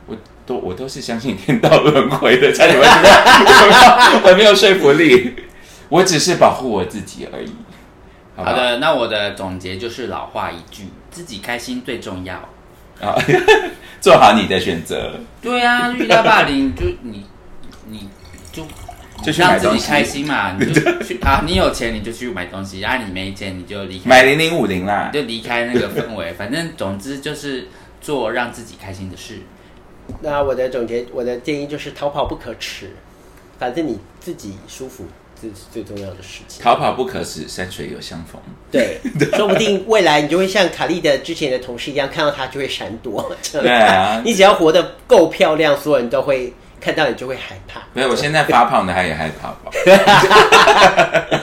[0.06, 5.34] 我都我都是相信天道轮回的，才你们觉得我没有说服力，
[5.88, 7.52] 我只是保护我自己而已。
[8.34, 12.34] 好好的，那我的总结就是老话一句：自己开心最重要。
[13.00, 13.14] 啊，
[14.00, 15.18] 做好你的选择。
[15.40, 17.26] 对啊，遇到霸凌就你
[17.88, 18.08] 你
[18.52, 18.64] 就
[19.22, 27.68] 就去买东西让自己开心嘛， 你就去啊，你有钱你就去买东西，啊，你没钱你就离开，买零零五零啦你，就离开那个氛围， 反正总之就是
[28.00, 29.38] 做让自己开心的事。
[30.20, 32.90] 那我的总结，我的建议就是逃跑不可耻，
[33.58, 35.04] 反正你自己舒服，
[35.40, 36.62] 这是最重要的事情。
[36.62, 38.40] 逃跑不可耻，山水有相逢。
[38.70, 38.98] 对，
[39.36, 43.34] 说不定未来你就会像卡莉的之前的同事一样，看到他就会闪躲。
[43.52, 46.52] 对啊你只要活得够漂亮，所有人都会
[46.82, 47.80] 看到你就会害怕。
[47.92, 49.70] 没有，我现在发胖的，他也害怕吧？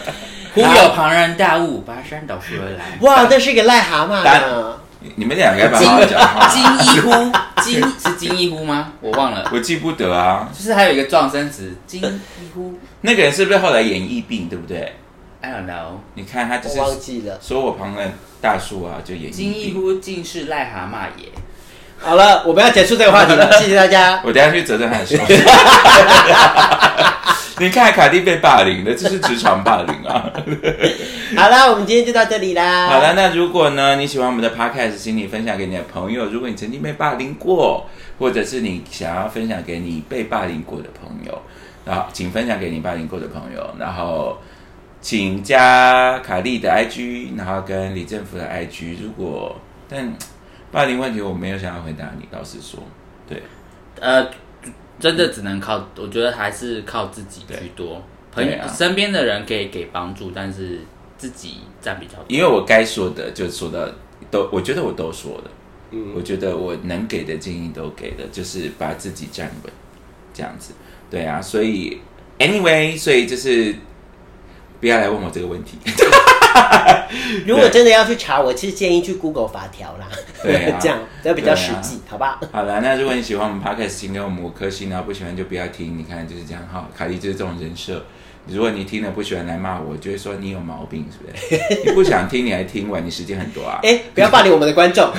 [0.54, 2.98] 忽有庞然大物，拔山倒树而来。
[3.02, 4.76] 哇，那是一个癞蛤蟆呢。
[5.16, 6.50] 你们两个要不要好好讲话？
[6.50, 7.32] 金一呼，
[7.62, 8.92] 金是金一呼吗？
[9.00, 10.50] 我忘了，我记不得啊。
[10.52, 14.94] 就是还有一个撞声词，金一呼那个人是不是后来演疫病，对不对
[15.40, 16.00] ？，I don't know。
[16.16, 17.40] 你看他就是记了。
[17.42, 18.12] 说我旁人
[18.42, 19.72] 大树啊，就演金疫病。
[19.72, 21.30] 一呼竟是癞蛤蟆也。
[22.02, 24.22] 好了，我们要结束这个话题了，谢谢大家。
[24.24, 25.18] 我等下去折正他的手。
[27.60, 30.32] 你看卡蒂被霸凌了，这是职场霸凌啊！
[31.36, 32.88] 好了，我们今天就到这里啦。
[32.88, 36.28] 好了，那如果呢你喜欢我们的 podcast，请你分享给你的朋友。
[36.28, 37.86] 如果你曾经被霸凌过，
[38.18, 41.42] 或者是你想要分享给你被霸凌过的朋友，
[41.84, 44.38] 然后请分享给你霸凌过的朋友，然后
[45.02, 48.96] 请加卡莉的 IG，然后跟李政府的 IG。
[49.04, 49.54] 如果
[49.90, 50.14] 但
[50.72, 52.80] 霸凌问题我没有想要回答你，老实说，
[53.28, 53.42] 对。
[54.00, 54.30] 呃，
[55.00, 58.02] 真的只能靠，我觉得还是靠自己居多。
[58.32, 60.80] 朋友、啊身边的人可以给帮助，但是
[61.18, 62.26] 自己占比较多。
[62.28, 63.90] 因为我该说的就说到
[64.30, 65.52] 都，我觉得我都说了，
[65.92, 69.74] 嗯我觉得我能给的建议都给了，就是把自己站稳，
[70.32, 70.74] 这样子，
[71.10, 72.00] 对啊，所以
[72.38, 73.76] anyway，所以就是
[74.80, 75.78] 不要来问我这个问题，
[77.46, 80.08] 如果真的要去查，我其实建议去 Google 法条啦，
[80.44, 82.40] 对啊 这样这比较实际，好吧？
[82.52, 85.98] 好了，那如果你喜欢我们 podcast，请给我们五颗星，然后不喜欢就不要听。
[85.98, 88.06] 你看就是这样哈，凯莉就是这种人设。
[88.48, 91.84] 如果你听了不喜欢来骂我，就会说你有毛病，是不是？
[91.86, 93.80] 你不想听你还听完，你时间很多啊。
[93.84, 95.12] 哎，不要霸凌我们的观众。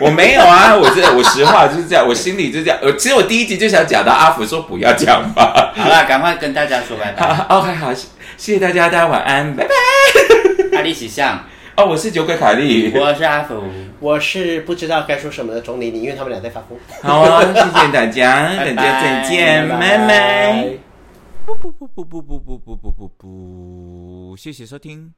[0.00, 2.78] 我没有啊，我这我实话就是这样，我心里就是这样。
[2.82, 5.72] 我其实我第一集就想讲到阿福说不要讲吧。
[5.74, 7.34] 好了，赶快跟大家说拜拜。
[7.34, 8.06] 好，OK，好，谢
[8.36, 10.33] 谢谢大家，大家晚安，拜拜。
[10.74, 11.44] 阿丽喜相，
[11.76, 12.92] 哦，我是酒鬼凯莉。
[12.96, 13.62] 我是阿福。
[14.00, 16.78] 我是不知道该说什么的钟玲玲，因为他们俩在发疯。
[17.02, 20.68] 好啊，谢谢大家，大家再见， 拜拜。
[21.46, 25.12] 不不不不不不不不不不不，谢谢收听。